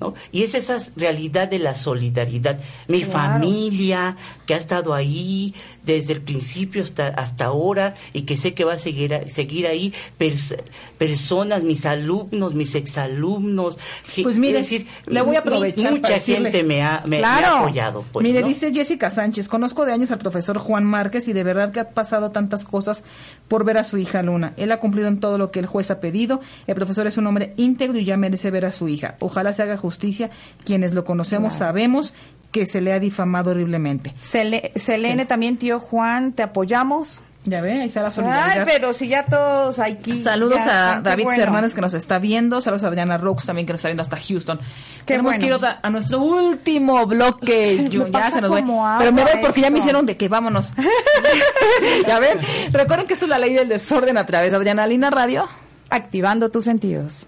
¿no? 0.00 0.14
Y 0.32 0.42
es 0.44 0.54
esa 0.54 0.78
realidad 0.96 1.46
de 1.48 1.58
la 1.58 1.74
solidaridad. 1.76 2.58
Mi 2.88 3.02
Claro. 3.04 3.12
familia, 3.34 4.16
que 4.46 4.54
ha 4.54 4.56
estado 4.56 4.94
ahí 4.94 5.54
desde 5.94 6.12
el 6.14 6.20
principio 6.22 6.82
hasta, 6.82 7.08
hasta 7.08 7.46
ahora 7.46 7.94
y 8.12 8.22
que 8.22 8.36
sé 8.36 8.54
que 8.54 8.64
va 8.64 8.74
a 8.74 8.78
seguir, 8.78 9.24
seguir 9.28 9.66
ahí, 9.66 9.92
pers- 10.18 10.56
personas, 10.98 11.62
mis 11.62 11.86
alumnos, 11.86 12.54
mis 12.54 12.74
exalumnos. 12.74 13.78
Pues 14.22 14.38
mire, 14.38 14.58
decir, 14.58 14.86
le 15.06 15.22
voy 15.22 15.36
a 15.36 15.40
aprovechar 15.40 15.90
Mucha 15.92 16.02
para 16.02 16.14
decirle- 16.16 16.50
gente 16.52 16.64
me 16.64 16.82
ha, 16.82 17.02
me- 17.06 17.20
me 17.20 17.24
ha 17.24 17.60
apoyado. 17.60 18.04
pues, 18.12 18.22
Mire, 18.22 18.40
¿no? 18.42 18.48
dice 18.48 18.72
Jessica 18.72 19.10
Sánchez, 19.10 19.48
conozco 19.48 19.84
de 19.84 19.92
años 19.92 20.10
al 20.10 20.18
profesor 20.18 20.58
Juan 20.58 20.84
Márquez 20.84 21.28
y 21.28 21.32
de 21.32 21.42
verdad 21.44 21.72
que 21.72 21.80
ha 21.80 21.90
pasado 21.90 22.30
tantas 22.30 22.64
cosas 22.64 23.04
por 23.48 23.64
ver 23.64 23.78
a 23.78 23.84
su 23.84 23.98
hija 23.98 24.22
Luna. 24.22 24.52
Él 24.56 24.72
ha 24.72 24.78
cumplido 24.78 25.08
en 25.08 25.20
todo 25.20 25.38
lo 25.38 25.50
que 25.50 25.58
el 25.60 25.66
juez 25.66 25.90
ha 25.90 26.00
pedido. 26.00 26.40
El 26.66 26.74
profesor 26.74 27.06
es 27.06 27.16
un 27.16 27.26
hombre 27.26 27.54
íntegro 27.56 27.98
y 27.98 28.04
ya 28.04 28.16
merece 28.16 28.50
ver 28.50 28.66
a 28.66 28.72
su 28.72 28.88
hija. 28.88 29.16
Ojalá 29.20 29.52
se 29.52 29.62
haga 29.62 29.76
justicia. 29.76 30.30
Quienes 30.64 30.92
lo 30.94 31.04
conocemos 31.04 31.54
sabemos 31.54 32.14
que 32.50 32.66
se 32.66 32.80
le 32.80 32.92
ha 32.92 32.98
difamado 33.00 33.50
horriblemente. 33.52 34.14
Sele- 34.22 34.72
Selene, 34.76 35.24
también 35.26 35.56
tío 35.56 35.78
Juan, 35.80 36.32
te 36.32 36.42
apoyamos. 36.42 37.20
Ya 37.44 37.62
ve, 37.62 37.80
ahí 37.80 37.86
está 37.86 38.00
la 38.02 38.08
Ay, 38.08 38.12
solidaridad. 38.12 38.66
pero 38.66 38.92
si 38.92 39.08
ya 39.08 39.24
todos 39.24 39.78
aquí. 39.78 40.14
Saludos 40.14 40.58
a 40.58 40.58
están, 40.60 41.02
David 41.04 41.24
bueno. 41.24 41.40
Fernández 41.40 41.74
que 41.74 41.80
nos 41.80 41.94
está 41.94 42.18
viendo. 42.18 42.60
Saludos 42.60 42.84
a 42.84 42.88
Adriana 42.88 43.16
Rocks 43.16 43.46
también 43.46 43.66
que 43.66 43.72
nos 43.72 43.78
está 43.78 43.88
viendo 43.88 44.02
hasta 44.02 44.18
Houston. 44.18 44.58
Qué 44.58 44.64
Tenemos 45.06 45.30
bueno. 45.30 45.40
que 45.40 45.46
ir 45.46 45.52
otra- 45.54 45.80
a 45.82 45.88
nuestro 45.88 46.20
último 46.20 47.06
bloque. 47.06 47.76
Se 47.78 47.88
Yo- 47.88 48.04
me 48.04 48.10
ya 48.10 48.30
se 48.30 48.42
nos 48.42 48.50
como 48.54 48.86
Pero 48.98 49.12
me 49.12 49.22
voy 49.22 49.32
porque 49.40 49.62
ya 49.62 49.70
me 49.70 49.78
hicieron 49.78 50.04
de 50.04 50.18
que 50.18 50.28
vámonos. 50.28 50.74
ya 52.06 52.18
ven. 52.18 52.40
Recuerden 52.72 53.06
que 53.06 53.14
esto 53.14 53.24
es 53.24 53.30
la 53.30 53.38
ley 53.38 53.54
del 53.54 53.68
desorden 53.68 54.18
a 54.18 54.26
través 54.26 54.50
de 54.50 54.58
Adriana 54.58 54.86
Lina 54.86 55.08
Radio. 55.08 55.48
Activando 55.88 56.50
tus 56.50 56.64
sentidos. 56.66 57.26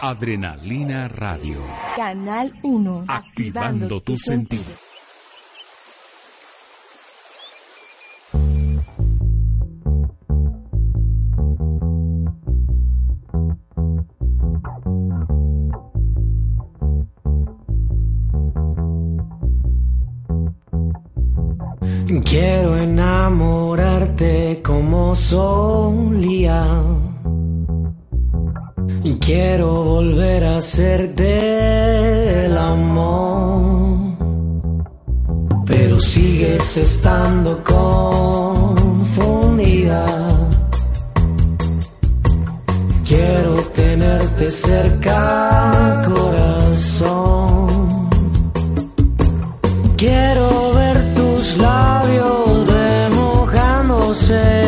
Adrenalina 0.00 1.08
Radio. 1.08 1.58
Canal 1.96 2.52
1. 2.62 3.04
Activando 3.08 4.00
tus 4.02 4.20
sentidos. 4.20 4.86
Quiero 22.24 22.76
enamorarte 22.76 24.60
como 24.62 25.14
solía. 25.14 26.95
Quiero 29.14 29.84
volver 29.84 30.42
a 30.42 30.56
hacerte 30.56 32.46
el 32.46 32.58
amor. 32.58 34.16
Pero 35.64 36.00
sigues 36.00 36.76
estando 36.76 37.62
confundida. 37.62 39.06
Quiero 43.04 43.54
tenerte 43.74 44.50
cerca, 44.50 46.02
corazón. 46.08 47.66
Quiero 49.96 50.74
ver 50.74 51.14
tus 51.14 51.56
labios 51.58 52.66
remojándose 52.72 54.65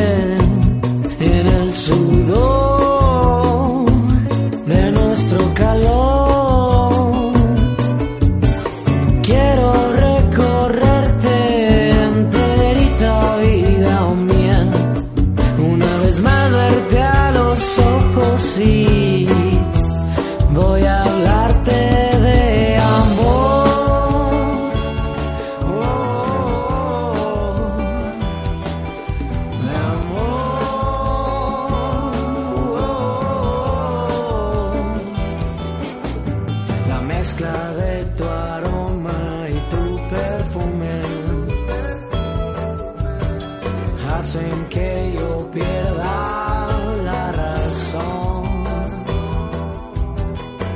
hacen 44.19 44.65
que 44.69 45.15
yo 45.17 45.49
pierda 45.53 46.69
la 47.05 47.33
razón. 47.33 48.65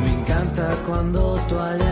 Me 0.02 0.10
encanta 0.20 0.66
cuando 0.86 1.36
aliento 1.58 1.91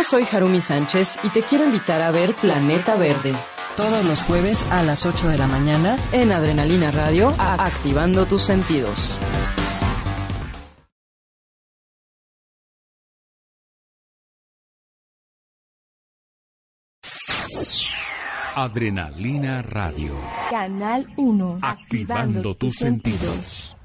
yo 0.00 0.04
soy 0.04 0.24
Harumi 0.32 0.62
Sánchez 0.62 1.18
y 1.22 1.28
te 1.28 1.42
quiero 1.42 1.66
invitar 1.66 2.00
a 2.00 2.10
ver 2.10 2.34
Planeta 2.34 2.96
Verde. 2.96 3.34
Todos 3.76 4.02
los 4.06 4.22
jueves 4.22 4.66
a 4.70 4.82
las 4.82 5.04
8 5.04 5.28
de 5.28 5.36
la 5.36 5.46
mañana 5.46 5.98
en 6.12 6.32
Adrenalina 6.32 6.90
Radio, 6.90 7.34
activando 7.38 8.24
tus 8.24 8.40
sentidos. 8.40 9.18
Adrenalina 18.54 19.60
Radio. 19.60 20.14
Canal 20.48 21.12
1. 21.18 21.58
Activando 21.60 22.54
tus 22.54 22.74
sentidos. 22.74 23.76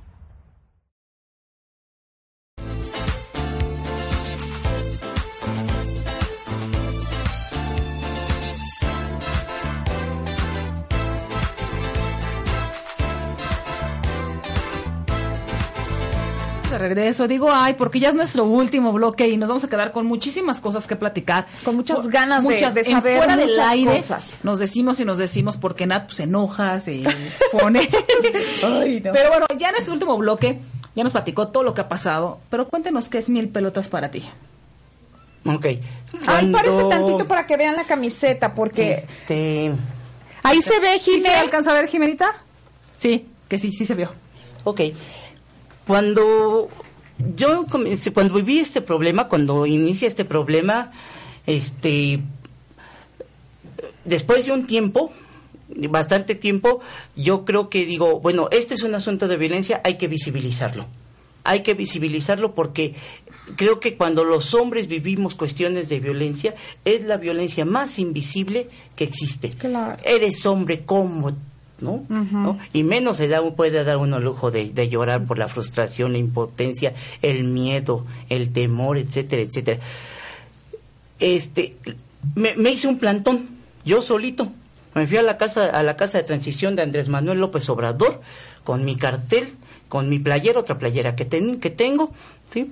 De 16.76 16.80
regreso, 16.80 17.28
digo, 17.28 17.50
ay, 17.52 17.74
porque 17.76 18.00
ya 18.00 18.10
es 18.10 18.16
nuestro 18.16 18.44
último 18.44 18.92
bloque 18.92 19.28
y 19.30 19.38
nos 19.38 19.48
vamos 19.48 19.64
a 19.64 19.70
quedar 19.70 19.92
con 19.94 20.06
muchísimas 20.06 20.60
cosas 20.60 20.88
que 20.88 20.96
platicar. 20.98 21.48
Con 21.64 21.76
muchas 21.78 22.08
ganas 22.10 22.44
de- 22.44 22.50
muchas, 22.54 22.74
de 22.74 22.84
saber 22.84 23.18
fuera 23.18 23.38
del 23.38 23.58
aire, 23.60 23.96
cosas. 23.96 24.36
Nos 24.44 24.60
decimos 24.60 25.00
y 25.00 25.06
nos 25.06 25.18
decimos 25.18 25.56
porque 25.56 25.88
Nat 25.88 26.06
pues, 26.08 26.18
se 26.18 26.24
enoja, 26.24 26.80
se 26.82 27.04
pone. 27.52 27.88
Ay, 28.64 29.02
no. 29.04 29.14
Pero 29.14 29.30
bueno, 29.30 29.46
ya 29.58 29.70
en 29.70 29.76
este 29.76 29.90
último 29.92 30.18
bloque 30.18 30.60
ya 30.96 31.04
nos 31.04 31.14
platicó 31.14 31.48
todo 31.48 31.64
lo 31.64 31.74
que 31.74 31.80
ha 31.82 31.88
pasado. 31.88 32.40
Pero 32.50 32.68
cuéntenos 32.68 33.08
qué 33.08 33.20
es 33.20 33.30
mil 33.30 33.48
pelotas 33.48 33.88
para 33.88 34.12
ti. 34.12 34.24
Ok. 35.46 35.66
Ay, 35.66 35.80
Cuando, 36.26 36.58
parece 36.58 36.84
tantito 36.90 37.26
para 37.26 37.46
que 37.48 37.56
vean 37.56 37.76
la 37.76 37.84
camiseta, 37.86 38.54
porque 38.54 39.06
Este, 39.08 39.72
ahí 40.44 40.62
se 40.62 40.80
ve, 40.80 41.00
¿Sí 41.00 41.20
se 41.20 41.28
Jimé. 41.30 41.36
alcanza 41.36 41.72
a 41.72 41.74
ver, 41.76 41.88
Jimenita? 41.88 42.32
Sí, 42.98 43.28
que 43.48 43.60
sí, 43.60 43.72
sí 43.72 43.86
se 43.86 43.96
vio. 43.96 44.12
ok. 44.64 44.82
Cuando 45.86 46.70
yo 47.36 47.66
comencé, 47.68 48.12
cuando 48.12 48.36
viví 48.36 48.60
este 48.60 48.82
problema, 48.82 49.28
cuando 49.28 49.66
inicia 49.66 50.08
este 50.08 50.26
problema, 50.26 50.92
este, 51.46 52.20
después 54.04 54.46
de 54.46 54.52
un 54.52 54.68
tiempo, 54.68 55.12
bastante 55.90 56.36
tiempo, 56.36 56.82
yo 57.16 57.46
creo 57.46 57.70
que 57.70 57.86
digo, 57.86 58.20
bueno, 58.20 58.50
esto 58.52 58.74
es 58.74 58.84
un 58.84 58.96
asunto 58.96 59.28
de 59.28 59.38
violencia, 59.38 59.82
hay 59.84 59.96
que 59.98 60.08
visibilizarlo. 60.08 60.86
Hay 61.44 61.62
que 61.62 61.76
visibilizarlo 61.76 62.56
porque 62.56 62.96
creo 63.56 63.80
que 63.80 63.96
cuando 63.96 64.24
los 64.24 64.56
hombres 64.56 64.88
vivimos 64.88 65.36
cuestiones 65.36 65.90
de 65.90 66.00
violencia, 66.00 66.56
es 66.86 67.04
la 67.04 67.18
violencia 67.18 67.66
más 67.66 68.00
invisible 68.00 68.68
que 68.96 69.04
existe. 69.04 69.52
Claro. 69.52 70.02
Eres 70.04 70.44
hombre, 70.48 70.84
¿cómo? 70.86 71.32
¿No? 71.82 72.06
¿No? 72.10 72.58
Y 72.72 72.84
menos 72.84 73.18
se 73.18 73.28
da, 73.28 73.42
puede 73.52 73.84
dar 73.84 73.98
uno 73.98 74.20
lujo 74.22 74.50
de, 74.50 74.72
de 74.72 74.88
llorar 74.88 75.26
por 75.26 75.38
la 75.38 75.50
frustración, 75.50 76.14
la 76.14 76.18
impotencia, 76.20 76.94
el 77.22 77.44
miedo, 77.44 78.06
el 78.30 78.54
temor, 78.54 78.98
etcétera, 78.98 79.42
etcétera. 79.42 79.80
este, 81.20 81.76
me, 82.36 82.56
me 82.56 82.72
hice 82.72 82.88
un 82.88 82.98
plantón, 82.98 83.48
yo 83.84 84.02
solito. 84.02 84.52
Me 84.94 85.08
fui 85.08 85.18
a 85.18 85.24
la 85.24 85.38
casa, 85.38 85.66
a 85.78 85.84
la 85.84 85.98
casa 85.98 86.18
de 86.18 86.24
transición 86.24 86.76
de 86.76 86.82
Andrés 86.84 87.10
Manuel 87.10 87.40
López 87.40 87.68
Obrador, 87.70 88.22
con 88.64 88.86
mi 88.86 88.96
cartel, 88.96 89.46
con 89.90 90.08
mi 90.10 90.20
playera, 90.20 90.60
otra 90.62 90.80
playera 90.80 91.16
que, 91.16 91.26
ten- 91.26 91.60
que 91.60 91.70
tengo, 91.70 92.12
¿sí? 92.52 92.72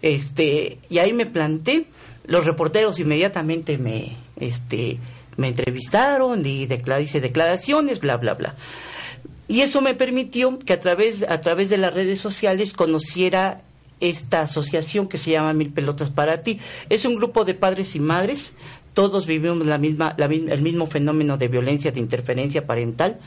Este, 0.00 0.78
y 0.88 0.98
ahí 0.98 1.12
me 1.12 1.26
planté, 1.26 1.86
los 2.26 2.44
reporteros 2.46 2.98
inmediatamente 3.00 3.78
me, 3.78 4.12
este, 4.38 4.98
me 5.36 5.48
entrevistaron 5.48 6.44
y 6.46 6.68
hice 7.00 7.20
declaraciones, 7.20 8.00
bla, 8.00 8.16
bla, 8.16 8.34
bla. 8.34 8.54
Y 9.48 9.60
eso 9.60 9.80
me 9.80 9.94
permitió 9.94 10.58
que 10.58 10.72
a 10.72 10.80
través, 10.80 11.22
a 11.28 11.40
través 11.40 11.68
de 11.68 11.78
las 11.78 11.92
redes 11.92 12.20
sociales 12.20 12.72
conociera 12.72 13.60
esta 14.00 14.42
asociación 14.42 15.06
que 15.08 15.18
se 15.18 15.32
llama 15.32 15.52
Mil 15.52 15.70
Pelotas 15.70 16.10
para 16.10 16.42
Ti. 16.42 16.58
Es 16.88 17.04
un 17.04 17.16
grupo 17.16 17.44
de 17.44 17.54
padres 17.54 17.94
y 17.94 18.00
madres, 18.00 18.54
todos 18.94 19.26
vivimos 19.26 19.66
la 19.66 19.78
misma, 19.78 20.14
la 20.16 20.26
el 20.26 20.62
mismo 20.62 20.86
fenómeno 20.86 21.36
de 21.36 21.48
violencia, 21.48 21.90
de 21.90 22.00
interferencia 22.00 22.66
parental. 22.66 23.18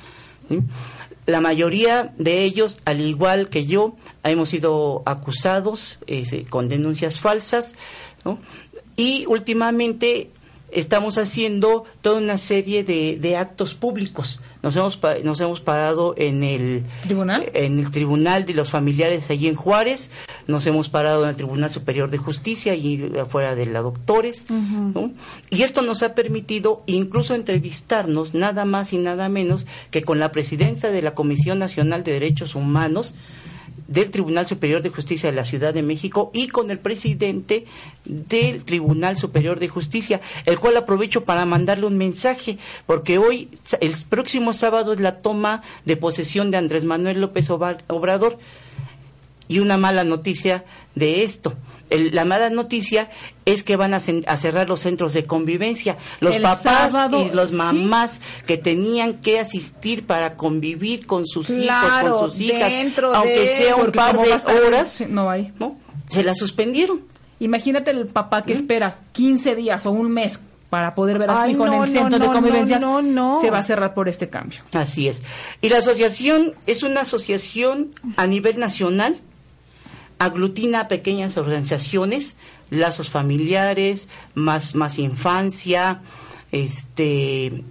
La 1.26 1.42
mayoría 1.42 2.14
de 2.18 2.44
ellos, 2.44 2.80
al 2.86 3.02
igual 3.02 3.50
que 3.50 3.66
yo, 3.66 3.98
hemos 4.24 4.50
sido 4.50 5.04
acusados 5.06 6.00
eh, 6.08 6.46
con 6.50 6.70
denuncias 6.70 7.20
falsas. 7.20 7.76
Y 8.96 9.26
últimamente 9.28 10.32
estamos 10.80 11.18
haciendo 11.18 11.86
toda 12.02 12.20
una 12.20 12.38
serie 12.38 12.84
de, 12.84 13.18
de 13.20 13.36
actos 13.36 13.74
públicos. 13.74 14.40
Nos 14.64 14.76
hemos, 14.76 15.00
nos 15.24 15.40
hemos 15.40 15.62
parado 15.62 16.14
en 16.18 16.44
el 16.44 16.84
¿Tribunal? 17.04 17.50
en 17.54 17.80
el 17.80 17.90
Tribunal 17.90 18.46
de 18.46 18.54
los 18.54 18.70
Familiares 18.70 19.30
allí 19.30 19.48
en 19.48 19.56
Juárez, 19.56 20.12
nos 20.48 20.66
hemos 20.68 20.90
parado 20.90 21.24
en 21.24 21.30
el 21.30 21.36
Tribunal 21.36 21.72
Superior 21.72 22.10
de 22.10 22.18
Justicia 22.18 22.76
y 22.76 23.12
afuera 23.20 23.56
de 23.56 23.66
la 23.66 23.82
Doctores, 23.82 24.48
¿no? 24.50 25.12
y 25.50 25.64
esto 25.64 25.82
nos 25.82 26.04
ha 26.04 26.16
permitido 26.16 26.84
incluso 26.86 27.34
entrevistarnos 27.34 28.34
nada 28.34 28.66
más 28.66 28.94
y 28.94 28.98
nada 28.98 29.30
menos 29.30 29.66
que 29.92 30.02
con 30.04 30.20
la 30.20 30.32
presidencia 30.32 30.90
de 30.92 31.02
la 31.02 31.16
Comisión 31.16 31.60
Nacional 31.60 32.04
de 32.04 32.14
Derechos 32.14 32.56
Humanos 32.56 33.14
del 33.88 34.12
Tribunal 34.12 34.48
Superior 34.48 34.82
de 34.82 34.90
Justicia 34.90 35.30
de 35.30 35.36
la 35.36 35.46
Ciudad 35.46 35.74
de 35.74 35.82
México 35.82 36.32
y 36.34 36.48
con 36.48 36.72
el 36.72 36.80
presidente 36.80 37.66
del 38.06 38.64
Tribunal 38.64 39.18
Superior 39.18 39.60
de 39.60 39.70
Justicia, 39.70 40.22
el 40.46 40.60
cual 40.60 40.78
aprovecho 40.78 41.26
para 41.26 41.46
mandarle 41.46 41.86
un 41.86 41.98
mensaje, 41.98 42.58
porque 42.86 43.18
hoy, 43.18 43.50
el 43.80 43.94
próximo 44.10 44.54
sábado, 44.54 44.94
es 44.94 45.00
la 45.00 45.22
toma 45.22 45.62
de 45.86 45.98
posesión 45.98 46.52
de 46.52 46.58
Andrés 46.58 46.86
Manuel 46.86 47.22
López 47.22 47.50
Obrador. 47.50 48.38
Y 49.50 49.60
una 49.60 49.78
mala 49.78 50.04
noticia 50.04 50.66
de 50.94 51.24
esto. 51.24 51.54
El- 51.90 52.14
la 52.14 52.26
mala 52.26 52.50
noticia 52.50 53.10
es 53.46 53.64
que 53.64 53.76
van 53.76 53.94
a, 53.94 54.00
cerrar 54.00 54.68
los 54.68 54.82
centros 54.82 55.14
de 55.14 55.26
convivencia. 55.26 55.98
Los 56.20 56.36
El 56.36 56.42
papás 56.42 56.92
sábado, 56.92 57.26
y 57.26 57.34
los 57.36 57.52
sí. 57.52 57.56
mamás 57.56 58.20
que 58.46 58.58
tenían 58.58 59.16
que 59.22 59.40
asistir 59.40 60.06
para 60.06 60.36
convivir 60.36 61.06
con 61.06 61.26
sus 61.26 61.50
hijos, 61.50 61.76
con 62.02 62.30
sus 62.30 62.40
hijas, 62.42 62.72
dentro 62.72 63.14
aunque 63.16 63.40
de- 63.40 63.48
sea 63.48 63.76
un 63.76 63.82
Porque 63.84 63.98
par 63.98 64.18
de 64.22 64.34
horas, 64.68 65.02
no 65.08 65.30
hay. 65.30 65.54
¿no? 65.60 65.78
Se 66.10 66.24
la 66.24 66.36
suspendieron. 66.36 67.02
Imagínate 67.40 67.92
el 67.92 68.08
papá 68.08 68.44
que 68.44 68.54
espera 68.54 69.00
15 69.12 69.56
días 69.56 69.86
o 69.86 69.92
un 69.92 70.10
mes 70.12 70.40
para 70.70 70.96
poder 70.96 71.18
ver 71.20 71.30
a 71.30 71.34
su 71.36 71.40
Ay, 71.44 71.52
hijo 71.52 71.68
en 71.68 71.74
el 71.74 71.80
no, 71.80 71.86
centro 71.86 72.20
de 72.20 72.26
no, 72.28 72.34
convivencias. 72.34 72.82
no, 72.82 73.02
no, 73.02 73.36
no. 73.36 73.42
Se 73.42 73.50
va 73.52 73.60
a 73.60 73.64
cerrar 73.64 73.94
por 73.94 74.10
este 74.10 74.28
cambio. 74.28 74.60
Así 74.74 75.08
es. 75.08 75.24
Y 75.62 75.70
la 75.70 75.78
asociación 75.78 76.56
es 76.66 76.84
una 76.84 77.02
asociación 77.02 77.92
a 78.18 78.28
nivel 78.28 78.60
nacional, 78.60 79.18
aglutina 80.20 80.88
pequeñas 80.88 81.38
organizaciones, 81.38 82.38
lazos 82.70 83.10
familiares, 83.10 84.10
más, 84.36 84.76
más 84.76 85.00
infancia, 85.00 86.02
este 86.52 87.64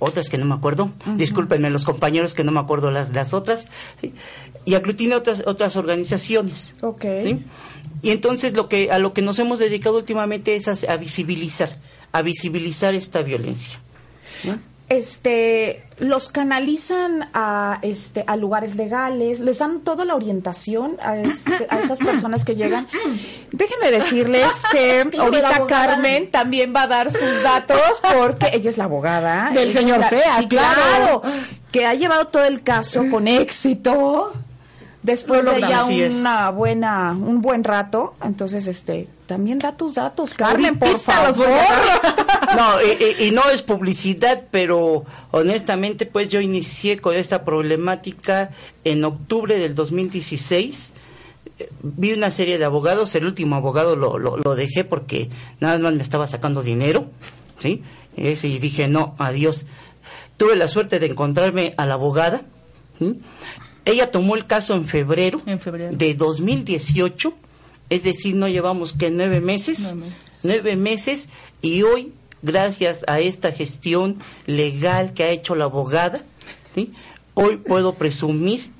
otras 0.00 0.28
que 0.28 0.38
no 0.38 0.44
me 0.44 0.54
acuerdo, 0.54 0.92
discúlpenme 1.16 1.70
los 1.70 1.84
compañeros 1.84 2.32
que 2.32 2.44
no 2.44 2.52
me 2.52 2.60
acuerdo 2.60 2.92
las, 2.92 3.10
las 3.10 3.32
otras, 3.32 3.66
¿sí? 4.00 4.14
y 4.64 4.74
aglutina 4.74 5.16
otras, 5.16 5.42
otras 5.44 5.74
organizaciones. 5.74 6.74
Ok. 6.82 7.04
¿sí? 7.24 7.42
Y 8.02 8.10
entonces 8.10 8.54
lo 8.54 8.68
que, 8.68 8.92
a 8.92 9.00
lo 9.00 9.12
que 9.12 9.22
nos 9.22 9.40
hemos 9.40 9.58
dedicado 9.58 9.96
últimamente 9.96 10.54
es 10.54 10.68
a, 10.68 10.92
a 10.92 10.96
visibilizar, 10.98 11.78
a 12.12 12.22
visibilizar 12.22 12.94
esta 12.94 13.22
violencia. 13.22 13.80
¿no? 14.44 14.60
Este, 14.88 15.84
los 15.98 16.30
canalizan 16.30 17.28
a 17.34 17.78
este 17.82 18.24
a 18.26 18.36
lugares 18.36 18.74
legales, 18.74 19.38
les 19.40 19.58
dan 19.58 19.80
toda 19.80 20.06
la 20.06 20.14
orientación 20.14 20.96
a, 21.02 21.16
este- 21.18 21.66
a 21.68 21.80
estas 21.80 21.98
personas 21.98 22.44
que 22.44 22.56
llegan. 22.56 22.88
Déjenme 23.52 23.90
decirles 23.90 24.50
que 24.72 25.04
ahorita 25.18 25.66
Carmen 25.66 26.30
también 26.30 26.72
va 26.74 26.82
a 26.84 26.86
dar 26.86 27.10
sus 27.12 27.42
datos 27.42 27.80
porque 28.16 28.48
ella 28.54 28.70
es 28.70 28.78
la 28.78 28.84
abogada 28.84 29.50
Del 29.52 29.72
señor 29.74 30.02
sí, 30.08 30.46
claro. 30.48 31.22
que 31.70 31.84
ha 31.84 31.92
llevado 31.94 32.26
todo 32.28 32.44
el 32.44 32.62
caso 32.62 33.04
con 33.10 33.28
éxito. 33.28 34.32
Después 35.02 35.44
de 35.44 35.60
ya 35.60 35.84
una 35.84 36.50
buena, 36.50 37.12
un 37.12 37.40
buen 37.40 37.62
rato, 37.62 38.16
entonces 38.22 38.66
este, 38.66 39.08
también 39.26 39.58
da 39.58 39.76
tus 39.76 39.94
datos, 39.94 40.34
Carmen, 40.34 40.78
por 40.78 40.98
favor. 40.98 41.46
No, 42.56 42.80
y, 43.20 43.30
no 43.30 43.42
es 43.50 43.62
publicidad, 43.62 44.44
pero 44.50 45.04
honestamente, 45.32 46.06
pues 46.06 46.30
yo 46.30 46.40
inicié 46.40 46.98
con 46.98 47.14
esta 47.14 47.44
problemática 47.44 48.50
en 48.84 49.04
octubre 49.04 49.58
del 49.58 49.74
2016. 49.74 50.94
Eh, 51.58 51.68
Vi 51.82 52.14
una 52.14 52.30
serie 52.30 52.56
de 52.56 52.64
abogados, 52.64 53.14
el 53.16 53.26
último 53.26 53.56
abogado 53.56 53.96
lo, 53.96 54.18
lo, 54.18 54.38
lo 54.38 54.54
dejé 54.54 54.84
porque 54.84 55.28
nada 55.60 55.78
más 55.78 55.92
me 55.92 56.02
estaba 56.02 56.26
sacando 56.26 56.62
dinero, 56.62 57.10
¿sí? 57.58 57.82
Y 58.16 58.58
dije, 58.58 58.88
no, 58.88 59.14
adiós. 59.18 59.64
Tuve 60.38 60.56
la 60.56 60.68
suerte 60.68 60.98
de 60.98 61.06
encontrarme 61.06 61.74
a 61.76 61.84
la 61.86 61.94
abogada. 61.94 62.42
¿sí? 62.98 63.20
Ella 63.88 64.10
tomó 64.10 64.34
el 64.36 64.46
caso 64.46 64.74
en 64.74 64.84
febrero, 64.84 65.40
En 65.46 65.60
febrero. 65.60 65.96
de 65.96 66.14
2018, 66.14 67.32
es 67.90 68.02
decir, 68.02 68.34
no 68.34 68.48
llevamos 68.48 68.92
que 68.92 69.10
nueve 69.10 69.40
meses, 69.40 69.80
Nueve 69.80 69.96
meses. 70.10 70.22
nueve 70.42 70.76
meses, 70.76 71.28
y 71.62 71.82
hoy, 71.82 72.12
gracias 72.42 73.04
a 73.08 73.20
esta 73.20 73.52
gestión 73.52 74.16
legal 74.46 75.14
que 75.14 75.24
ha 75.24 75.30
hecho 75.30 75.54
la 75.54 75.64
abogada, 75.64 76.20
¿sí? 76.74 76.92
hoy 77.34 77.56
puedo 77.56 77.94
presumir 77.94 78.70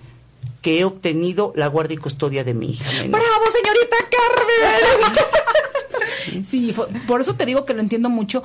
que 0.63 0.81
he 0.81 0.85
obtenido 0.85 1.53
la 1.57 1.67
guardia 1.69 1.95
y 1.95 1.99
custodia 1.99 2.45
de 2.45 2.53
mi 2.55 2.71
hija. 2.73 2.91
menor. 2.93 3.21
Bravo, 3.21 3.45
señorita 3.51 3.97
Carmen. 4.11 5.25
Sí, 6.45 6.73
fue- 6.73 6.89
por 7.07 7.21
eso 7.21 7.35
te 7.37 7.47
digo 7.47 7.65
que 7.65 7.75
lo 7.75 7.81
entiendo 7.81 8.11
mucho, 8.11 8.43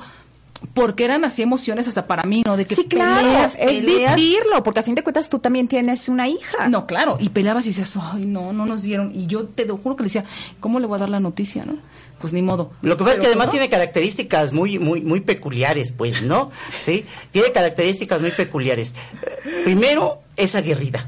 porque 0.72 1.04
eran 1.04 1.24
así 1.24 1.42
emociones 1.42 1.86
hasta 1.88 2.06
para 2.06 2.22
mí, 2.24 2.42
¿no? 2.46 2.56
De 2.56 2.66
que 2.66 2.74
Sí, 2.74 2.84
claro, 2.84 3.20
peleas, 3.26 3.56
es 3.60 3.80
peleas. 3.80 4.16
vivirlo, 4.16 4.62
porque 4.62 4.80
a 4.80 4.82
fin 4.82 4.94
de 4.94 5.02
cuentas 5.02 5.28
tú 5.28 5.38
también 5.38 5.68
tienes 5.68 6.08
una 6.08 6.28
hija. 6.28 6.68
No, 6.68 6.86
claro, 6.86 7.16
y 7.20 7.28
peleabas 7.28 7.66
y 7.66 7.70
decías, 7.70 7.96
ay, 8.00 8.24
no, 8.26 8.52
no 8.52 8.64
nos 8.66 8.82
dieron. 8.82 9.12
Y 9.14 9.26
yo 9.26 9.44
te 9.46 9.68
juro 9.68 9.96
que 9.96 10.02
le 10.04 10.06
decía, 10.06 10.24
¿cómo 10.60 10.80
le 10.80 10.86
voy 10.86 10.96
a 10.96 11.00
dar 11.00 11.10
la 11.10 11.20
noticia, 11.20 11.64
no? 11.64 11.76
Pues 12.24 12.32
ni 12.32 12.40
modo. 12.40 12.70
Lo 12.80 12.96
que 12.96 13.04
pasa 13.04 13.16
es 13.16 13.20
que 13.20 13.26
además 13.26 13.48
¿no? 13.48 13.50
tiene 13.50 13.68
características 13.68 14.54
muy, 14.54 14.78
muy, 14.78 15.02
muy 15.02 15.20
peculiares, 15.20 15.92
pues, 15.92 16.22
¿no? 16.22 16.50
Sí, 16.82 17.04
tiene 17.32 17.52
características 17.52 18.18
muy 18.18 18.30
peculiares. 18.30 18.94
Primero, 19.64 20.22
es 20.36 20.54
aguerrida, 20.54 21.06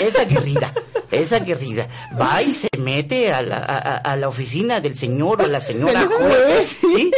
es 0.00 0.16
aguerrida, 0.16 0.72
es 1.10 1.32
aguerrida. 1.32 1.88
Va 2.20 2.40
y 2.42 2.54
se 2.54 2.68
mete 2.78 3.32
a 3.32 3.42
la, 3.42 3.56
a, 3.58 4.16
la 4.16 4.28
oficina 4.28 4.80
del 4.80 4.96
señor 4.96 5.42
o 5.42 5.46
la 5.48 5.60
señora 5.60 6.06
juez, 6.06 6.78
¿sí? 6.80 7.10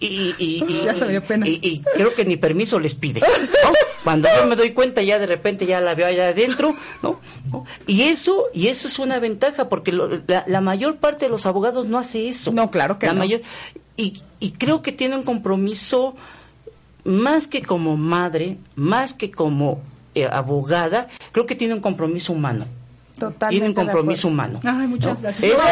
Y, 0.00 0.06
y- 0.06 0.34
y- 0.38 0.82
Ya 0.84 0.94
se 0.94 1.08
dio 1.08 1.22
pena. 1.22 1.48
y- 1.48 1.58
y 1.62 1.80
creo 1.94 2.14
que 2.14 2.24
ni 2.26 2.36
permiso 2.36 2.78
les 2.78 2.94
pide. 2.94 3.20
¿no? 3.20 3.72
Cuando 4.04 4.28
yo 4.36 4.46
me 4.46 4.56
doy 4.56 4.70
cuenta, 4.72 5.02
ya 5.02 5.18
de 5.18 5.26
repente 5.26 5.66
ya 5.66 5.80
la 5.80 5.94
veo 5.94 6.06
allá 6.06 6.28
adentro, 6.28 6.74
¿no? 7.02 7.18
¿No? 7.52 7.64
Y 7.86 8.02
eso, 8.02 8.44
y 8.54 8.68
eso 8.68 8.86
es 8.88 8.98
una 8.98 9.18
ventaja, 9.18 9.68
porque 9.68 9.90
lo- 9.92 10.08
la, 10.26 10.44
la 10.46 10.60
mayor 10.60 10.96
parte 10.98 11.24
de 11.26 11.30
los 11.30 11.46
abogados 11.46 11.86
no 11.86 11.98
hace 11.98 12.28
eso. 12.28 12.52
No, 12.58 12.70
claro 12.70 12.98
que 12.98 13.06
la 13.06 13.12
no. 13.14 13.20
mayor 13.20 13.40
y, 13.96 14.22
y 14.40 14.50
creo 14.52 14.82
que 14.82 14.92
tiene 14.92 15.16
un 15.16 15.22
compromiso 15.24 16.14
más 17.04 17.46
que 17.48 17.62
como 17.62 17.96
madre, 17.96 18.58
más 18.76 19.14
que 19.14 19.30
como 19.30 19.80
eh, 20.14 20.28
abogada, 20.30 21.08
creo 21.32 21.46
que 21.46 21.54
tiene 21.54 21.74
un 21.74 21.80
compromiso 21.80 22.32
humano. 22.32 22.66
Totalmente 23.18 23.48
tiene 23.48 23.68
un 23.68 23.74
compromiso 23.74 24.28
humano. 24.28 24.60
Ay, 24.62 24.86
muchas 24.86 25.14
¿no? 25.22 25.22
gracias. 25.22 25.52
Eso 25.52 25.68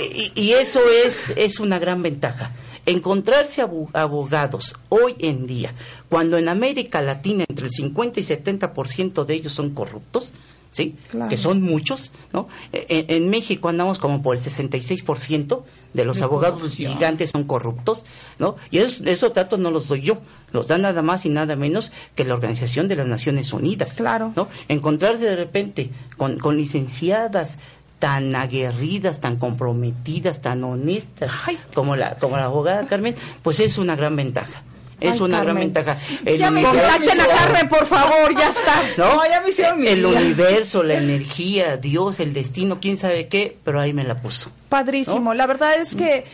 es-. 0.00 0.32
Y, 0.34 0.40
y 0.40 0.52
eso 0.54 0.80
es, 1.04 1.32
es 1.36 1.60
una 1.60 1.78
gran 1.78 2.02
ventaja. 2.02 2.50
Encontrarse 2.86 3.62
abo- 3.62 3.88
abogados 3.92 4.74
hoy 4.88 5.14
en 5.20 5.46
día, 5.46 5.72
cuando 6.08 6.36
en 6.38 6.48
América 6.48 7.00
Latina 7.00 7.44
entre 7.48 7.66
el 7.66 7.72
50 7.72 8.18
y 8.18 8.24
70% 8.24 9.24
de 9.24 9.34
ellos 9.34 9.52
son 9.52 9.70
corruptos, 9.70 10.32
¿sí? 10.72 10.96
Claro. 11.10 11.28
Que 11.30 11.36
son 11.36 11.62
muchos, 11.62 12.10
¿no? 12.32 12.48
E- 12.72 12.86
En, 12.88 13.22
en 13.24 13.30
México 13.30 13.68
andamos 13.68 13.98
como 14.00 14.20
por 14.22 14.34
el 14.36 14.42
66% 14.42 15.62
de 15.92 16.04
los 16.04 16.16
De 16.16 16.24
abogados 16.24 16.58
corrupción. 16.60 16.92
gigantes 16.94 17.30
son 17.30 17.44
corruptos, 17.44 18.04
¿no? 18.38 18.56
Y 18.70 18.78
esos, 18.78 19.02
esos 19.02 19.32
datos 19.32 19.60
no 19.60 19.70
los 19.70 19.86
doy 19.88 20.00
yo, 20.02 20.18
los 20.50 20.66
da 20.66 20.78
nada 20.78 21.02
más 21.02 21.24
y 21.26 21.28
nada 21.28 21.54
menos 21.54 21.92
que 22.14 22.24
la 22.24 22.34
Organización 22.34 22.88
de 22.88 22.96
las 22.96 23.06
Naciones 23.06 23.52
Unidas. 23.52 23.94
Claro. 23.94 24.32
¿no? 24.34 24.48
Encontrarse 24.68 25.24
de 25.24 25.36
repente 25.36 25.90
con, 26.16 26.38
con 26.38 26.56
licenciadas 26.56 27.58
tan 27.98 28.34
aguerridas, 28.34 29.20
tan 29.20 29.36
comprometidas, 29.36 30.40
tan 30.40 30.64
honestas 30.64 31.30
como 31.72 31.94
la 31.94 32.16
como 32.16 32.36
la 32.36 32.46
abogada 32.46 32.84
Carmen, 32.86 33.14
pues 33.42 33.60
es 33.60 33.78
una 33.78 33.94
gran 33.94 34.16
ventaja. 34.16 34.62
Es 35.02 35.14
Ay, 35.14 35.20
una 35.22 35.42
gran 35.42 35.56
ventaja. 35.56 35.98
El 36.24 36.38
Ya 36.38 36.50
me 36.50 36.64
universo- 36.64 37.10
a 37.12 37.26
Carmen, 37.36 37.68
por 37.68 37.86
favor, 37.86 38.34
ya 38.38 38.48
está. 38.48 38.82
¿no? 38.98 39.14
No, 39.16 39.24
ya 39.28 39.40
me 39.40 39.50
hicieron 39.50 39.80
mi 39.80 39.88
el 39.88 40.04
vida. 40.06 40.20
universo, 40.20 40.82
la 40.82 40.94
energía, 40.94 41.76
Dios, 41.76 42.20
el 42.20 42.32
destino, 42.32 42.78
quién 42.80 42.96
sabe 42.96 43.28
qué, 43.28 43.56
pero 43.64 43.80
ahí 43.80 43.92
me 43.92 44.04
la 44.04 44.16
puso. 44.22 44.50
Padrísimo. 44.68 45.34
La 45.34 45.46
verdad 45.46 45.74
es 45.80 45.94
que 45.94 46.24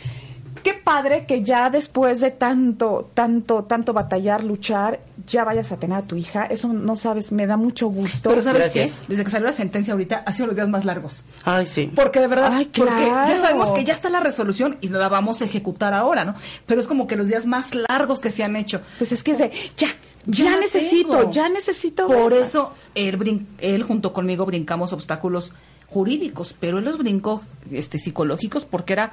qué 0.62 0.74
padre 0.74 1.26
que 1.26 1.42
ya 1.42 1.70
después 1.70 2.20
de 2.20 2.30
tanto, 2.30 3.10
tanto, 3.14 3.64
tanto 3.64 3.92
batallar, 3.92 4.44
luchar, 4.44 5.00
ya 5.26 5.44
vayas 5.44 5.72
a 5.72 5.78
tener 5.78 5.98
a 5.98 6.02
tu 6.02 6.16
hija. 6.16 6.46
Eso 6.46 6.68
no 6.72 6.96
sabes, 6.96 7.32
me 7.32 7.46
da 7.46 7.56
mucho 7.56 7.88
gusto. 7.88 8.30
Pero 8.30 8.42
¿sabes 8.42 8.62
Gracias. 8.62 8.98
qué? 9.00 9.04
Desde 9.08 9.24
que 9.24 9.30
salió 9.30 9.46
la 9.46 9.52
sentencia 9.52 9.92
ahorita, 9.92 10.22
ha 10.24 10.32
sido 10.32 10.46
los 10.46 10.56
días 10.56 10.68
más 10.68 10.84
largos. 10.84 11.24
Ay, 11.44 11.66
sí. 11.66 11.90
Porque 11.94 12.20
de 12.20 12.26
verdad, 12.28 12.52
Ay, 12.52 12.64
porque 12.66 12.92
claro. 12.94 13.28
ya 13.32 13.36
sabemos 13.38 13.72
que 13.72 13.84
ya 13.84 13.92
está 13.92 14.10
la 14.10 14.20
resolución 14.20 14.76
y 14.80 14.88
la 14.88 15.08
vamos 15.08 15.42
a 15.42 15.44
ejecutar 15.44 15.94
ahora, 15.94 16.24
¿no? 16.24 16.34
Pero 16.66 16.80
es 16.80 16.86
como 16.86 17.06
que 17.06 17.16
los 17.16 17.28
días 17.28 17.46
más 17.46 17.74
largos 17.74 18.20
que 18.20 18.30
se 18.30 18.44
han 18.44 18.56
hecho. 18.56 18.80
Pues 18.98 19.12
es 19.12 19.22
que 19.22 19.32
es 19.32 19.38
de, 19.38 19.50
ya, 19.76 19.88
ya, 20.26 20.44
Ya 20.44 20.56
necesito, 20.60 21.16
tengo. 21.18 21.30
ya 21.30 21.48
necesito. 21.48 22.06
Por 22.06 22.30
verla. 22.32 22.46
eso 22.46 22.72
él, 22.94 23.18
brin- 23.18 23.46
él 23.58 23.82
junto 23.82 24.12
conmigo 24.12 24.46
brincamos 24.46 24.92
obstáculos 24.92 25.52
jurídicos, 25.88 26.54
pero 26.58 26.78
él 26.78 26.84
los 26.84 26.98
brincó 26.98 27.42
este, 27.70 27.98
psicológicos 27.98 28.64
porque 28.64 28.92
era 28.92 29.12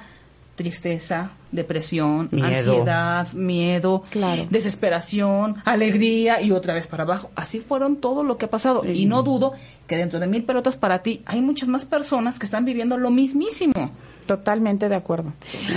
tristeza, 0.56 1.30
depresión, 1.52 2.28
Miedo. 2.32 2.46
ansiedad, 2.48 3.32
miedo, 3.34 4.02
Claro. 4.10 4.46
desesperación, 4.50 5.56
alegría 5.64 6.40
y 6.42 6.50
otra 6.50 6.74
vez 6.74 6.86
para 6.88 7.04
abajo. 7.04 7.30
Así 7.36 7.60
fueron 7.60 7.96
todo 7.96 8.24
lo 8.24 8.36
que 8.38 8.46
ha 8.46 8.50
pasado. 8.50 8.84
Y 8.84 9.06
no 9.06 9.22
dudo 9.22 9.52
que 9.86 9.96
dentro 9.96 10.18
de 10.18 10.26
mil 10.26 10.42
pelotas 10.44 10.76
para 10.76 11.02
ti 11.02 11.22
hay 11.26 11.40
muchas 11.42 11.68
más 11.68 11.84
personas 11.86 12.38
que 12.38 12.46
están 12.46 12.64
viviendo 12.64 12.96
lo 12.98 13.10
mismísimo. 13.10 13.92
Totalmente 14.26 14.88
de 14.88 14.96
acuerdo. 14.96 15.32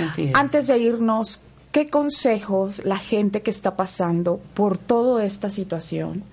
Así 0.08 0.24
es. 0.24 0.34
Antes 0.34 0.66
de 0.66 0.78
irnos, 0.78 1.40
¿qué 1.70 1.88
consejos 1.88 2.84
la 2.84 2.98
gente 2.98 3.42
que 3.42 3.50
está 3.50 3.76
pasando 3.76 4.40
por 4.54 4.76
toda 4.78 5.24
esta 5.24 5.50
situación, 5.50 6.24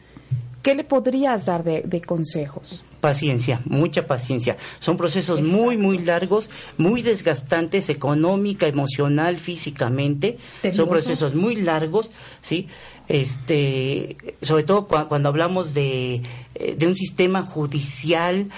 qué 0.67 0.75
le 0.75 0.83
podrías 0.83 1.45
dar 1.45 1.63
de, 1.63 1.81
de 1.83 2.01
consejos? 2.01 2.83
Paciencia, 2.99 3.61
mucha 3.63 4.05
paciencia. 4.05 4.57
Son 4.79 4.97
procesos 4.97 5.41
muy, 5.41 5.77
muy 5.77 5.99
largos, 5.99 6.49
muy 6.77 7.01
desgastantes 7.03 7.87
económica, 7.87 8.67
emocional, 8.67 9.37
físicamente. 9.39 10.37
Son 10.73 10.89
procesos 10.89 11.35
muy 11.35 11.55
largos, 11.55 12.11
¿sí? 12.41 12.67
Este, 13.07 14.17
sobre 14.41 14.63
todo 14.63 14.89
cua- 14.89 15.07
cuando 15.07 15.29
hablamos 15.29 15.73
de, 15.73 16.21
eh, 16.55 16.75
de 16.77 16.85
un 16.87 16.95
sistema 16.95 17.43
judicial, 17.43 18.49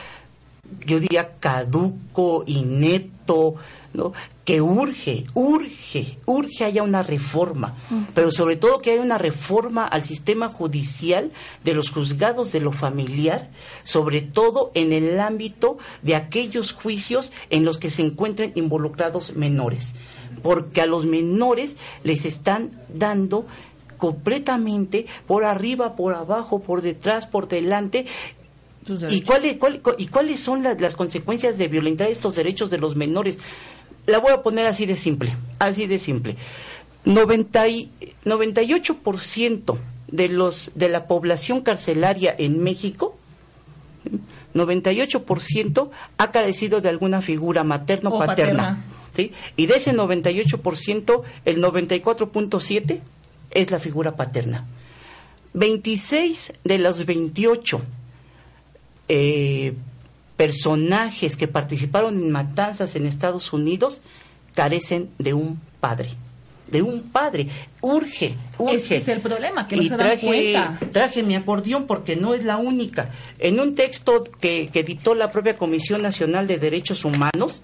yo 0.87 0.99
diría 0.99 1.35
caduco, 1.39 2.43
inepto, 2.47 3.53
¿no? 3.93 4.13
que 4.45 4.61
urge, 4.61 5.25
urge, 5.35 6.17
urge 6.25 6.63
haya 6.65 6.81
una 6.83 7.03
reforma, 7.03 7.75
pero 8.15 8.31
sobre 8.31 8.55
todo 8.55 8.81
que 8.81 8.91
haya 8.91 9.01
una 9.01 9.17
reforma 9.19 9.85
al 9.85 10.03
sistema 10.03 10.47
judicial 10.49 11.31
de 11.63 11.73
los 11.73 11.89
juzgados 11.91 12.51
de 12.51 12.59
lo 12.59 12.71
familiar, 12.71 13.49
sobre 13.83 14.21
todo 14.21 14.71
en 14.73 14.91
el 14.93 15.19
ámbito 15.19 15.77
de 16.01 16.15
aquellos 16.15 16.71
juicios 16.73 17.31
en 17.49 17.63
los 17.65 17.77
que 17.77 17.89
se 17.89 18.01
encuentren 18.01 18.51
involucrados 18.55 19.35
menores, 19.35 19.93
porque 20.41 20.81
a 20.81 20.85
los 20.87 21.05
menores 21.05 21.77
les 22.03 22.25
están 22.25 22.71
dando 22.93 23.45
completamente 23.97 25.05
por 25.27 25.43
arriba, 25.45 25.95
por 25.95 26.13
abajo, 26.15 26.59
por 26.61 26.81
detrás, 26.81 27.27
por 27.27 27.47
delante, 27.47 28.05
¿Y 29.11 29.21
cuáles, 29.21 29.57
cuál- 29.57 29.81
cu- 29.81 29.93
¿Y 29.99 30.07
cuáles 30.07 30.39
son 30.39 30.63
la- 30.63 30.73
las 30.73 30.95
consecuencias 30.95 31.59
de 31.59 31.67
violentar 31.67 32.07
estos 32.07 32.35
derechos 32.35 32.71
de 32.71 32.79
los 32.79 32.95
menores? 32.95 33.37
La 34.09 34.19
voy 34.19 34.31
a 34.33 34.41
poner 34.41 34.65
así 34.65 34.85
de 34.85 34.97
simple, 34.97 35.35
así 35.59 35.87
de 35.87 35.99
simple. 35.99 36.35
90 37.05 37.67
y- 37.67 37.91
98% 38.25 39.77
de, 40.07 40.29
los, 40.29 40.71
de 40.75 40.89
la 40.89 41.07
población 41.07 41.61
carcelaria 41.61 42.35
en 42.37 42.61
México, 42.63 43.17
98% 44.53 45.89
ha 46.17 46.31
carecido 46.31 46.81
de 46.81 46.89
alguna 46.89 47.21
figura 47.21 47.63
materno 47.63 48.09
O 48.09 48.19
paterna. 48.19 48.63
paterna. 48.63 48.85
¿sí? 49.15 49.31
Y 49.55 49.67
de 49.67 49.75
ese 49.75 49.93
98%, 49.95 51.21
el 51.45 51.61
94.7 51.61 52.99
es 53.51 53.71
la 53.71 53.79
figura 53.79 54.15
paterna. 54.15 54.65
26 55.53 56.53
de 56.63 56.77
los 56.77 57.05
28 57.05 57.81
eh, 59.07 59.73
personajes 60.39 61.35
que 61.35 61.49
participaron 61.49 62.15
en 62.15 62.31
matanzas 62.31 62.95
en 62.95 63.05
Estados 63.05 63.51
Unidos 63.51 63.99
carecen 64.55 65.09
de 65.17 65.33
un 65.33 65.59
padre. 65.81 66.11
De 66.71 66.81
un 66.81 67.01
padre. 67.01 67.49
Urge, 67.81 68.35
urge. 68.57 68.75
Ese 68.77 68.97
es 68.97 69.07
el 69.09 69.19
problema, 69.19 69.67
que 69.67 69.75
no 69.75 69.81
y 69.81 69.89
se 69.89 69.97
dan 69.97 69.99
traje, 70.07 70.25
cuenta. 70.25 70.79
traje 70.93 71.23
mi 71.23 71.35
acordeón 71.35 71.87
porque 71.87 72.15
no 72.15 72.35
es 72.35 72.45
la 72.45 72.55
única. 72.55 73.09
En 73.37 73.59
un 73.59 73.75
texto 73.75 74.23
que, 74.39 74.69
que 74.71 74.79
editó 74.79 75.13
la 75.13 75.29
propia 75.29 75.57
Comisión 75.57 76.01
Nacional 76.01 76.47
de 76.47 76.57
Derechos 76.57 77.03
Humanos, 77.03 77.61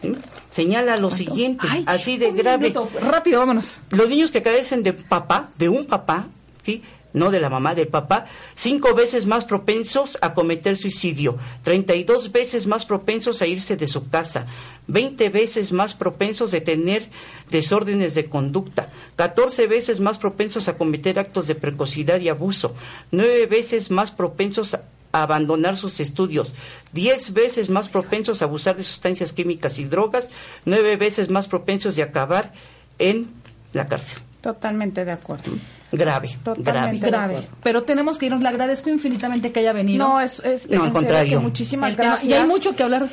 ¿sí? 0.00 0.12
señala 0.50 0.96
lo 0.96 1.10
siguiente, 1.10 1.66
Ay, 1.70 1.84
así 1.86 2.16
de 2.16 2.32
grave. 2.32 2.68
minuto, 2.70 2.88
rápido, 3.02 3.40
vámonos. 3.40 3.82
Los 3.90 4.08
niños 4.08 4.30
que 4.30 4.40
carecen 4.42 4.82
de 4.82 4.94
papá, 4.94 5.50
de 5.58 5.68
un 5.68 5.84
papá, 5.84 6.28
¿sí? 6.62 6.82
No 7.18 7.30
de 7.30 7.40
la 7.40 7.50
mamá, 7.50 7.74
del 7.74 7.88
papá, 7.88 8.26
cinco 8.54 8.94
veces 8.94 9.26
más 9.26 9.44
propensos 9.44 10.18
a 10.20 10.34
cometer 10.34 10.76
suicidio, 10.76 11.36
32 11.62 12.32
veces 12.32 12.66
más 12.66 12.84
propensos 12.84 13.42
a 13.42 13.46
irse 13.46 13.76
de 13.76 13.88
su 13.88 14.08
casa, 14.08 14.46
20 14.86 15.28
veces 15.30 15.72
más 15.72 15.94
propensos 15.94 16.50
de 16.50 16.60
tener 16.60 17.10
desórdenes 17.50 18.14
de 18.14 18.26
conducta, 18.26 18.90
14 19.16 19.66
veces 19.66 20.00
más 20.00 20.18
propensos 20.18 20.68
a 20.68 20.78
cometer 20.78 21.18
actos 21.18 21.46
de 21.46 21.54
precocidad 21.54 22.20
y 22.20 22.28
abuso, 22.28 22.74
9 23.10 23.46
veces 23.46 23.90
más 23.90 24.10
propensos 24.10 24.74
a 24.74 24.82
a 25.12 25.22
abandonar 25.22 25.76
sus 25.76 26.00
estudios, 26.00 26.54
10 26.92 27.32
veces 27.32 27.70
más 27.70 27.88
propensos 27.88 28.42
a 28.42 28.44
abusar 28.44 28.76
de 28.76 28.84
sustancias 28.84 29.32
químicas 29.32 29.78
y 29.78 29.84
drogas, 29.84 30.30
9 30.64 30.96
veces 30.96 31.30
más 31.30 31.48
propensos 31.48 31.96
de 31.96 32.02
acabar 32.02 32.52
en 32.98 33.30
la 33.72 33.86
cárcel. 33.86 34.18
Totalmente 34.40 35.04
de 35.04 35.12
acuerdo. 35.12 35.52
Grave, 35.92 36.36
Totalmente. 36.42 37.06
grave. 37.06 37.34
Grave. 37.34 37.48
Pero 37.62 37.82
tenemos 37.84 38.18
que 38.18 38.26
irnos. 38.26 38.42
Le 38.42 38.48
agradezco 38.48 38.90
infinitamente 38.90 39.52
que 39.52 39.60
haya 39.60 39.72
venido. 39.72 40.06
No, 40.06 40.20
es, 40.20 40.40
es, 40.40 40.68
No, 40.68 40.76
es 40.76 40.82
al 40.82 40.92
contrario. 40.92 41.38
que 41.38 41.42
muchísimas 41.44 41.90
El 41.90 41.96
tema- 41.96 42.08
gracias. 42.10 42.30
Y 42.30 42.34
hay 42.34 42.46
mucho 42.46 42.76
que 42.76 42.82
hablar. 42.82 43.08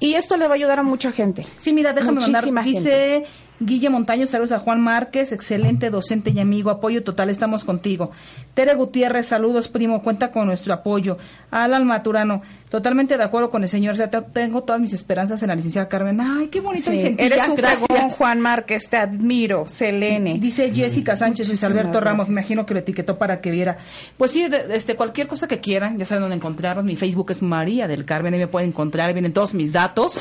Y 0.00 0.14
esto 0.14 0.36
le 0.36 0.46
va 0.48 0.54
a 0.54 0.56
ayudar 0.56 0.78
a 0.80 0.82
mucha 0.82 1.12
gente. 1.12 1.46
Sí, 1.58 1.72
mira, 1.72 1.92
déjame 1.92 2.14
Muchísima 2.20 2.40
mandar. 2.40 2.64
gente. 2.64 2.78
Dice 2.80 3.24
Guille 3.60 3.88
Montaño, 3.90 4.26
saludos 4.26 4.50
a 4.50 4.58
Juan 4.58 4.80
Márquez, 4.80 5.30
excelente 5.30 5.90
docente 5.90 6.30
y 6.30 6.40
amigo, 6.40 6.70
apoyo 6.70 7.04
total, 7.04 7.30
estamos 7.30 7.64
contigo. 7.64 8.10
Tere 8.54 8.74
Gutiérrez, 8.74 9.26
saludos, 9.28 9.68
primo, 9.68 10.02
cuenta 10.02 10.32
con 10.32 10.46
nuestro 10.48 10.74
apoyo. 10.74 11.18
Alan 11.52 11.86
Maturano, 11.86 12.42
totalmente 12.72 13.18
de 13.18 13.22
acuerdo 13.22 13.50
con 13.50 13.62
el 13.62 13.68
señor, 13.68 13.92
o 13.92 13.96
sea, 13.98 14.08
te- 14.10 14.22
tengo 14.22 14.62
todas 14.62 14.80
mis 14.80 14.94
esperanzas 14.94 15.42
en 15.42 15.48
la 15.50 15.54
licenciada 15.54 15.88
Carmen. 15.88 16.18
Ay, 16.22 16.48
qué 16.48 16.60
bonito 16.60 16.86
Sí, 16.86 16.92
Vicentilla, 16.92 17.26
eres 17.36 17.46
un 17.48 17.54
gracias. 17.54 17.84
fregón, 17.86 18.08
Juan 18.08 18.40
Márquez, 18.40 18.88
te 18.88 18.96
admiro, 18.96 19.66
Selene. 19.68 20.38
Dice 20.40 20.72
Jessica 20.74 21.14
Sánchez 21.14 21.62
y 21.62 21.64
Alberto 21.66 22.00
Ramos, 22.00 22.28
me 22.28 22.32
imagino 22.40 22.64
que 22.64 22.72
lo 22.72 22.80
etiquetó 22.80 23.18
para 23.18 23.42
que 23.42 23.50
viera. 23.50 23.76
Pues 24.16 24.30
sí, 24.30 24.48
de- 24.48 24.74
este, 24.74 24.96
cualquier 24.96 25.28
cosa 25.28 25.46
que 25.46 25.60
quieran, 25.60 25.98
ya 25.98 26.06
saben 26.06 26.22
dónde 26.22 26.36
encontrarnos. 26.36 26.84
Mi 26.86 26.96
Facebook 26.96 27.30
es 27.30 27.42
María 27.42 27.86
del 27.86 28.06
Carmen, 28.06 28.32
ahí 28.32 28.40
me 28.40 28.48
pueden 28.48 28.70
encontrar, 28.70 29.08
ahí 29.08 29.12
vienen 29.12 29.34
todos 29.34 29.52
mis 29.52 29.74
datos 29.74 30.14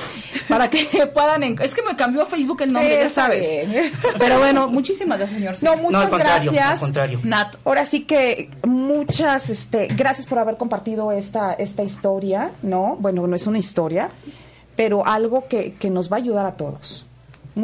para 0.49 0.69
que 0.69 0.85
puedan. 1.13 1.43
en- 1.43 1.55
Es 1.61 1.73
que 1.73 1.81
me 1.83 1.95
cambió 1.95 2.25
Facebook 2.25 2.61
el 2.63 2.73
nombre, 2.73 2.99
ya 3.01 3.09
sabes. 3.09 3.47
bien. 3.69 3.91
Pero 4.19 4.39
bueno, 4.39 4.67
muchísimas 4.67 5.17
gracias, 5.17 5.39
señor. 5.39 5.55
No, 5.63 5.77
muchas 5.81 6.01
al 6.03 6.09
contrario, 6.09 6.51
gracias. 6.51 6.73
al 6.73 6.79
contrario. 6.79 7.19
Nat, 7.23 7.55
Ahora 7.63 7.85
sí 7.85 8.01
que 8.01 8.49
muchas, 8.65 9.49
este, 9.49 9.87
gracias 9.87 10.27
por 10.27 10.39
haber 10.39 10.57
compartido 10.57 11.11
esta, 11.13 11.53
esta 11.53 11.83
historia, 11.83 12.40
¿no? 12.63 12.97
Bueno, 12.99 13.27
no 13.27 13.35
es 13.35 13.45
una 13.47 13.59
historia, 13.59 14.09
pero 14.75 15.05
algo 15.05 15.47
que, 15.47 15.73
que 15.73 15.89
nos 15.89 16.11
va 16.11 16.15
a 16.17 16.19
ayudar 16.19 16.45
a 16.45 16.53
todos. 16.57 17.05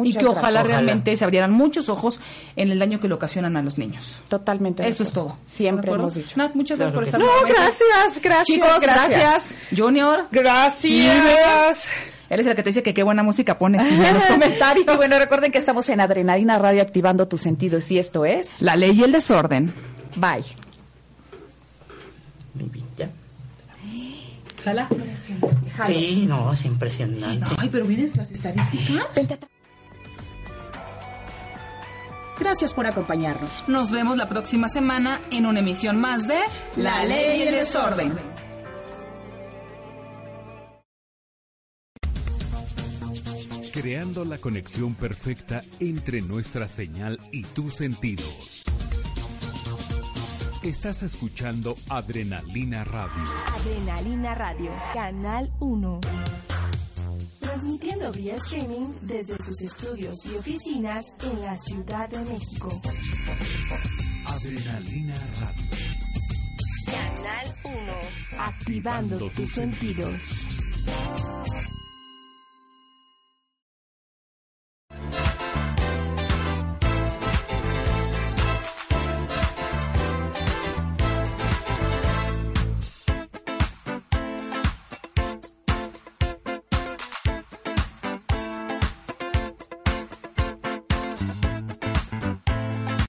y 0.04 0.12
que 0.14 0.26
ojalá 0.26 0.60
gracias. 0.62 0.66
realmente 0.82 1.16
se 1.16 1.24
abrieran 1.24 1.50
muchos 1.50 1.88
ojos 1.88 2.20
en 2.56 2.70
el 2.70 2.78
daño 2.78 3.00
que 3.00 3.08
le 3.08 3.14
ocasionan 3.14 3.56
a 3.56 3.62
los 3.62 3.78
niños. 3.78 4.20
Totalmente. 4.28 4.86
Eso 4.86 5.02
es 5.02 5.12
todo. 5.12 5.36
Siempre 5.46 5.90
hemos 5.90 6.14
dicho. 6.14 6.36
Nat, 6.36 6.54
muchas 6.54 6.78
gracias 6.78 6.94
por 6.94 7.04
estar 7.04 7.18
No, 7.20 7.26
nuevamente. 7.26 7.54
gracias, 7.58 8.22
gracias. 8.22 8.46
Chicos, 8.46 8.80
gracias. 8.80 9.54
Junior. 9.76 10.26
Gracias. 10.30 11.88
Eres 12.30 12.46
el 12.46 12.54
que 12.54 12.62
te 12.62 12.68
dice 12.68 12.82
que 12.82 12.92
qué 12.92 13.02
buena 13.02 13.22
música 13.22 13.56
pones 13.58 13.82
en 13.90 14.14
los 14.14 14.26
comentarios. 14.26 14.84
Y 14.92 14.96
bueno, 14.96 15.18
recuerden 15.18 15.50
que 15.50 15.56
estamos 15.56 15.88
en 15.88 16.00
Adrenalina 16.00 16.58
Radio 16.58 16.82
activando 16.82 17.26
tus 17.26 17.40
sentidos 17.40 17.90
y 17.90 17.98
esto 17.98 18.26
es 18.26 18.60
La 18.60 18.76
ley 18.76 18.92
y 18.92 19.02
el 19.04 19.12
desorden. 19.12 19.72
Bye. 20.16 20.44
Muy 22.54 22.68
bien, 22.68 22.84
¿ya? 22.98 23.08
Jala. 24.68 24.88
Sí, 25.86 26.26
no, 26.28 26.52
es 26.52 26.64
impresionante. 26.64 27.46
Ay, 27.58 27.68
pero 27.70 27.86
vienes 27.86 28.16
las 28.16 28.30
estadísticas. 28.30 29.06
Gracias 32.38 32.74
por 32.74 32.86
acompañarnos. 32.86 33.64
Nos 33.66 33.90
vemos 33.90 34.16
la 34.16 34.28
próxima 34.28 34.68
semana 34.68 35.20
en 35.30 35.46
una 35.46 35.60
emisión 35.60 35.98
más 35.98 36.28
de 36.28 36.38
La 36.76 37.04
ley 37.04 37.40
y 37.40 37.42
el 37.42 37.54
desorden. 37.54 38.12
creando 43.70 44.24
la 44.24 44.38
conexión 44.38 44.96
perfecta 44.96 45.62
entre 45.78 46.20
nuestra 46.20 46.66
señal 46.66 47.20
y 47.30 47.44
tus 47.44 47.74
sentidos. 47.74 48.57
Estás 50.62 51.04
escuchando 51.04 51.76
Adrenalina 51.88 52.82
Radio. 52.82 53.22
Adrenalina 53.46 54.34
Radio, 54.34 54.72
Canal 54.92 55.52
1. 55.60 56.00
Transmitiendo 57.38 58.10
vía 58.10 58.34
streaming 58.34 58.92
desde 59.02 59.36
sus 59.40 59.62
estudios 59.62 60.16
y 60.26 60.34
oficinas 60.34 61.04
en 61.22 61.40
la 61.42 61.56
Ciudad 61.56 62.08
de 62.08 62.18
México. 62.22 62.82
Adrenalina 64.26 65.14
Radio. 65.40 65.64
Canal 66.86 67.54
1. 67.64 67.74
Activando 68.40 69.30
tus 69.30 69.52
sentidos. 69.52 70.44